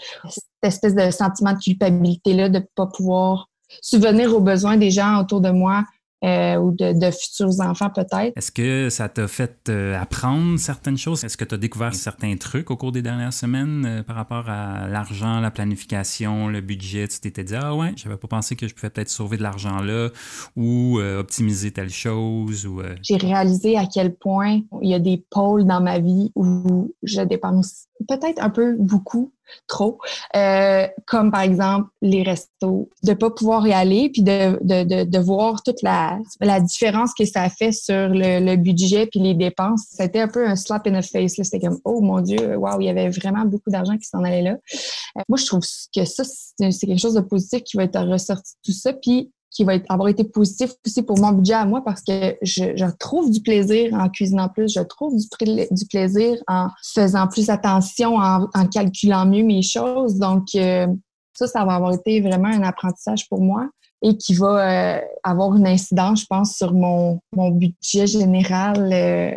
espèce 0.62 0.94
de 0.94 1.10
sentiment 1.10 1.54
de 1.54 1.58
culpabilité-là 1.58 2.50
de 2.50 2.58
ne 2.58 2.64
pas 2.74 2.86
pouvoir 2.86 3.48
subvenir 3.80 4.34
aux 4.34 4.40
besoins 4.40 4.76
des 4.76 4.90
gens 4.90 5.20
autour 5.20 5.40
de 5.40 5.50
moi 5.50 5.84
euh, 6.22 6.56
ou 6.56 6.72
de, 6.72 7.10
futurs 7.10 7.60
enfants 7.60 7.88
peut-être. 7.88 8.36
Est-ce 8.36 8.52
que 8.52 8.90
ça 8.90 9.08
t'a 9.08 9.26
fait 9.26 9.70
euh, 9.70 9.98
apprendre 9.98 10.58
certaines 10.58 10.98
choses? 10.98 11.24
Est-ce 11.24 11.38
que 11.38 11.46
tu 11.46 11.54
as 11.54 11.58
découvert 11.58 11.94
certains 11.94 12.36
trucs 12.36 12.70
au 12.70 12.76
cours 12.76 12.92
des 12.92 13.00
dernières 13.00 13.32
semaines 13.32 13.86
euh, 13.86 14.02
par 14.02 14.16
rapport 14.16 14.50
à 14.50 14.86
l'argent, 14.86 15.40
la 15.40 15.50
planification, 15.50 16.48
le 16.48 16.60
budget? 16.60 17.08
Tu 17.08 17.20
t'étais 17.20 17.44
dit, 17.44 17.54
ah 17.56 17.74
ouais, 17.74 17.92
j'avais 17.96 18.18
pas 18.18 18.28
pensé 18.28 18.54
que 18.54 18.68
je 18.68 18.74
pouvais 18.74 18.90
peut-être 18.90 19.08
sauver 19.08 19.38
de 19.38 19.42
l'argent 19.42 19.80
là 19.80 20.10
ou 20.56 21.00
optimiser 21.00 21.70
telle 21.70 21.90
chose. 21.90 22.66
ou 22.66 22.82
J'ai 23.02 23.16
réalisé 23.16 23.78
à 23.78 23.86
quel 23.86 24.14
point 24.14 24.60
il 24.82 24.90
y 24.90 24.94
a 24.94 24.98
des 24.98 25.24
pôles 25.30 25.64
dans 25.64 25.80
ma 25.80 26.00
vie 26.00 26.32
où 26.34 26.94
je 27.02 27.22
dépense 27.22 27.86
peut-être 28.08 28.42
un 28.42 28.50
peu 28.50 28.76
beaucoup 28.78 29.32
trop, 29.66 29.98
euh, 30.36 30.86
comme 31.06 31.30
par 31.30 31.42
exemple 31.42 31.88
les 32.02 32.22
restos, 32.22 32.88
de 33.02 33.12
pas 33.14 33.30
pouvoir 33.30 33.66
y 33.66 33.72
aller, 33.72 34.10
puis 34.10 34.22
de, 34.22 34.58
de, 34.62 35.04
de, 35.04 35.18
voir 35.18 35.62
toute 35.62 35.82
la, 35.82 36.18
la 36.40 36.60
différence 36.60 37.12
que 37.14 37.24
ça 37.24 37.48
fait 37.48 37.72
sur 37.72 38.08
le, 38.08 38.40
le 38.44 38.56
budget 38.56 39.06
puis 39.06 39.20
les 39.20 39.34
dépenses. 39.34 39.86
C'était 39.90 40.20
un 40.20 40.28
peu 40.28 40.46
un 40.46 40.56
slap 40.56 40.86
in 40.86 41.00
the 41.00 41.04
face. 41.04 41.34
C'était 41.34 41.60
comme, 41.60 41.78
oh 41.84 42.00
mon 42.00 42.20
Dieu, 42.20 42.56
waouh, 42.56 42.80
il 42.80 42.86
y 42.86 42.90
avait 42.90 43.08
vraiment 43.08 43.44
beaucoup 43.44 43.70
d'argent 43.70 43.96
qui 43.96 44.06
s'en 44.06 44.24
allait 44.24 44.42
là. 44.42 44.52
Euh, 44.52 45.22
moi, 45.28 45.38
je 45.38 45.46
trouve 45.46 45.60
que 45.94 46.04
ça, 46.04 46.24
c'est 46.24 46.86
quelque 46.86 47.00
chose 47.00 47.14
de 47.14 47.20
positif 47.20 47.62
qui 47.62 47.76
va 47.76 47.84
être 47.84 48.00
ressorti 48.00 48.52
de 48.54 48.72
tout 48.72 48.78
ça. 48.78 48.92
Puis 48.92 49.30
qui 49.50 49.64
va 49.64 49.72
avoir 49.88 50.08
été 50.08 50.24
positif 50.24 50.70
aussi 50.86 51.02
pour 51.02 51.18
mon 51.18 51.32
budget 51.32 51.54
à 51.54 51.64
moi 51.64 51.82
parce 51.84 52.02
que 52.02 52.36
je, 52.42 52.76
je 52.76 52.86
trouve 52.98 53.30
du 53.30 53.40
plaisir 53.40 53.92
en 53.94 54.08
cuisinant 54.08 54.48
plus, 54.48 54.72
je 54.72 54.80
trouve 54.80 55.14
du, 55.16 55.26
du 55.70 55.86
plaisir 55.86 56.38
en 56.46 56.68
faisant 56.94 57.26
plus 57.26 57.50
attention, 57.50 58.16
en, 58.16 58.48
en 58.54 58.66
calculant 58.66 59.26
mieux 59.26 59.42
mes 59.44 59.62
choses. 59.62 60.16
Donc, 60.16 60.54
euh, 60.54 60.86
ça, 61.34 61.46
ça 61.46 61.64
va 61.64 61.74
avoir 61.74 61.92
été 61.94 62.20
vraiment 62.20 62.48
un 62.48 62.62
apprentissage 62.62 63.28
pour 63.28 63.40
moi 63.40 63.68
et 64.02 64.16
qui 64.16 64.34
va 64.34 64.96
euh, 64.96 65.00
avoir 65.24 65.54
une 65.56 65.66
incidence, 65.66 66.22
je 66.22 66.26
pense, 66.26 66.56
sur 66.56 66.72
mon, 66.72 67.20
mon 67.34 67.50
budget 67.50 68.06
général 68.06 68.90
euh, 68.92 69.32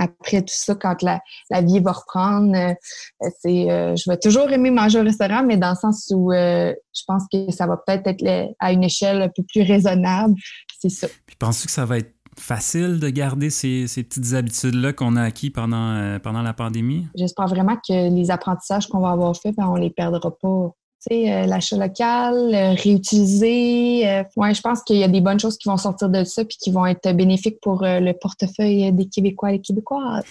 après 0.00 0.40
tout 0.40 0.54
ça, 0.54 0.74
quand 0.74 1.02
la, 1.02 1.20
la 1.50 1.60
vie 1.60 1.78
va 1.78 1.92
reprendre, 1.92 2.56
euh, 2.56 3.28
c'est, 3.40 3.70
euh, 3.70 3.94
je 3.96 4.10
vais 4.10 4.16
toujours 4.16 4.50
aimer 4.50 4.70
manger 4.70 4.98
au 4.98 5.04
restaurant, 5.04 5.44
mais 5.44 5.58
dans 5.58 5.70
le 5.70 5.76
sens 5.76 6.10
où 6.14 6.32
euh, 6.32 6.72
je 6.94 7.02
pense 7.06 7.24
que 7.30 7.52
ça 7.52 7.66
va 7.66 7.76
peut-être 7.76 8.06
être 8.06 8.54
à 8.58 8.72
une 8.72 8.82
échelle 8.82 9.20
un 9.20 9.28
peu 9.28 9.42
plus 9.42 9.62
raisonnable. 9.62 10.34
C'est 10.80 10.88
ça. 10.88 11.06
Puis 11.26 11.36
penses-tu 11.36 11.66
que 11.66 11.72
ça 11.72 11.84
va 11.84 11.98
être 11.98 12.14
facile 12.38 12.98
de 12.98 13.10
garder 13.10 13.50
ces, 13.50 13.86
ces 13.86 14.02
petites 14.02 14.32
habitudes-là 14.32 14.94
qu'on 14.94 15.16
a 15.16 15.22
acquis 15.22 15.50
pendant, 15.50 16.18
pendant 16.20 16.40
la 16.40 16.54
pandémie? 16.54 17.06
J'espère 17.14 17.48
vraiment 17.48 17.76
que 17.76 18.10
les 18.10 18.30
apprentissages 18.30 18.86
qu'on 18.86 19.00
va 19.00 19.10
avoir 19.10 19.36
faits, 19.36 19.54
ben, 19.56 19.66
on 19.68 19.74
les 19.74 19.90
perdra 19.90 20.30
pas 20.30 20.74
euh, 21.10 21.46
l'achat 21.46 21.76
local, 21.76 22.54
euh, 22.54 22.74
réutiliser. 22.74 24.06
Euh, 24.06 24.22
ouais, 24.36 24.54
je 24.54 24.60
pense 24.60 24.82
qu'il 24.82 24.96
y 24.96 25.04
a 25.04 25.08
des 25.08 25.20
bonnes 25.20 25.40
choses 25.40 25.56
qui 25.56 25.68
vont 25.68 25.76
sortir 25.76 26.08
de 26.08 26.24
ça 26.24 26.44
puis 26.44 26.56
qui 26.60 26.70
vont 26.70 26.86
être 26.86 27.10
bénéfiques 27.16 27.58
pour 27.62 27.82
le 27.82 28.12
portefeuille 28.12 28.92
des 28.92 29.06
Québécois 29.06 29.50
et 29.50 29.56
des 29.56 29.62
Québécoises. 29.62 30.24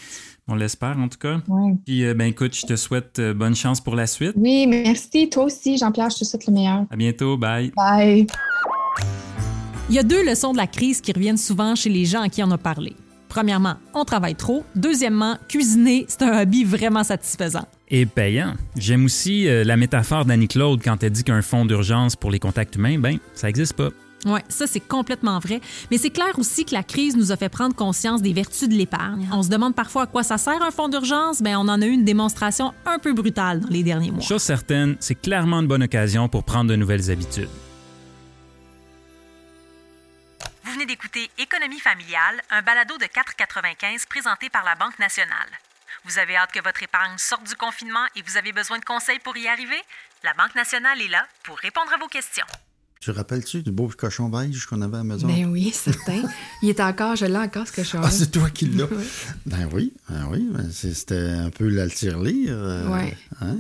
On 0.48 0.56
l'espère 0.56 0.98
en 0.98 1.08
tout 1.08 1.18
cas. 1.18 1.38
Ouais. 1.48 1.76
Puis 1.86 2.14
ben 2.14 2.28
écoute, 2.28 2.56
je 2.56 2.66
te 2.66 2.76
souhaite 2.76 3.22
bonne 3.36 3.56
chance 3.56 3.82
pour 3.82 3.96
la 3.96 4.08
suite. 4.08 4.34
Oui, 4.36 4.66
merci. 4.68 5.30
Toi 5.30 5.46
aussi, 5.46 5.78
Jean-Pierre, 5.78 6.10
je 6.10 6.20
te 6.20 6.24
souhaite 6.24 6.48
le 6.48 6.54
meilleur. 6.54 6.86
À 6.90 6.96
bientôt. 6.96 7.38
Bye. 7.38 7.72
Bye. 7.76 8.28
Il 9.90 9.96
y 9.96 10.00
a 10.00 10.04
deux 10.04 10.24
leçons 10.24 10.52
de 10.52 10.58
la 10.58 10.68
crise 10.68 11.02
qui 11.02 11.12
reviennent 11.12 11.38
souvent 11.38 11.76
chez 11.76 11.90
les 11.90 12.06
gens 12.06 12.22
à 12.22 12.30
qui 12.30 12.44
on 12.44 12.52
a 12.52 12.58
parlé. 12.58 12.96
Premièrement, 13.30 13.76
on 13.94 14.04
travaille 14.04 14.36
trop. 14.36 14.66
Deuxièmement, 14.76 15.38
cuisiner, 15.48 16.06
c'est 16.10 16.24
un 16.24 16.42
hobby 16.42 16.64
vraiment 16.64 17.04
satisfaisant 17.04 17.66
et 17.90 18.06
payant. 18.06 18.54
J'aime 18.76 19.06
aussi 19.06 19.48
euh, 19.48 19.64
la 19.64 19.78
métaphore 19.78 20.26
d'Annie-Claude 20.26 20.82
quand 20.84 21.04
elle 21.04 21.12
dit 21.12 21.24
qu'un 21.24 21.42
fonds 21.42 21.66
d'urgence 21.66 22.16
pour 22.16 22.32
les 22.32 22.40
contacts 22.40 22.76
humains, 22.76 23.00
ben, 23.00 23.18
ça 23.34 23.48
n'existe 23.48 23.74
pas. 23.74 23.90
Oui, 24.26 24.42
ça 24.50 24.68
c'est 24.68 24.82
complètement 24.82 25.40
vrai. 25.40 25.62
Mais 25.90 25.98
c'est 25.98 26.10
clair 26.10 26.38
aussi 26.38 26.66
que 26.66 26.74
la 26.74 26.84
crise 26.84 27.16
nous 27.16 27.32
a 27.32 27.38
fait 27.38 27.48
prendre 27.48 27.74
conscience 27.74 28.22
des 28.22 28.34
vertus 28.34 28.68
de 28.68 28.74
l'épargne. 28.74 29.28
On 29.32 29.44
se 29.44 29.50
demande 29.50 29.76
parfois 29.76 30.04
à 30.04 30.08
quoi 30.08 30.24
ça 30.24 30.38
sert 30.38 30.62
un 30.62 30.72
fonds 30.72 30.90
d'urgence, 30.90 31.40
mais 31.40 31.56
on 31.56 31.62
en 31.62 31.82
a 31.82 31.86
eu 31.86 31.92
une 31.92 32.04
démonstration 32.04 32.74
un 32.86 33.00
peu 33.00 33.14
brutale 33.14 33.62
dans 33.62 33.70
les 33.70 33.82
derniers 33.82 34.12
mois. 34.12 34.22
Chose 34.22 34.42
certaine, 34.42 34.98
c'est 35.00 35.16
clairement 35.16 35.62
une 35.62 35.68
bonne 35.68 35.84
occasion 35.84 36.28
pour 36.28 36.44
prendre 36.44 36.70
de 36.70 36.76
nouvelles 36.76 37.10
habitudes. 37.10 37.48
Venez 40.80 40.86
d'écouter 40.86 41.30
Économie 41.38 41.80
familiale, 41.82 42.40
un 42.52 42.62
balado 42.62 42.98
de 42.98 43.04
4,95 43.04 44.08
présenté 44.08 44.50
par 44.50 44.64
la 44.64 44.76
Banque 44.76 44.98
nationale. 44.98 45.50
Vous 46.06 46.18
avez 46.18 46.38
hâte 46.38 46.54
que 46.54 46.64
votre 46.64 46.82
épargne 46.82 47.18
sorte 47.18 47.46
du 47.46 47.56
confinement 47.56 48.06
et 48.16 48.22
vous 48.22 48.38
avez 48.38 48.54
besoin 48.54 48.80
de 48.80 48.86
conseils 48.86 49.20
pour 49.20 49.36
y 49.36 49.50
arriver? 49.50 49.76
La 50.24 50.34
Banque 50.36 50.56
nationale 50.56 51.02
est 51.02 51.10
là 51.10 51.28
pour 51.44 51.58
répondre 51.58 51.92
à 51.94 51.98
vos 51.98 52.08
questions. 52.08 52.46
Tu 53.02 53.12
rappelles-tu 53.12 53.62
du 53.62 53.72
beau 53.72 53.90
cochon 53.90 54.30
beige 54.30 54.68
qu'on 54.68 54.82
avait 54.82 54.96
à 54.96 55.00
la 55.00 55.04
maison? 55.04 55.28
Ben 55.28 55.48
oui, 55.48 55.72
certain. 55.72 56.24
Il 56.62 56.70
est 56.70 56.80
encore, 56.80 57.18
je 57.18 57.26
l'ai 57.26 57.38
encore, 57.38 57.68
ce 57.68 57.74
cochon 57.74 58.00
Ah, 58.02 58.10
c'est 58.10 58.32
toi 58.32 58.50
qui 58.50 58.68
l'as? 58.68 58.88
Ben 59.46 59.68
oui, 59.74 59.94
ben 60.08 60.28
oui. 60.32 60.48
Ben 60.50 60.72
c'était 60.72 61.32
un 61.46 61.50
peu 61.50 61.68
l'altirelire. 61.68 62.54
Euh, 62.54 62.88
ouais. 62.88 63.18
Hein? 63.42 63.58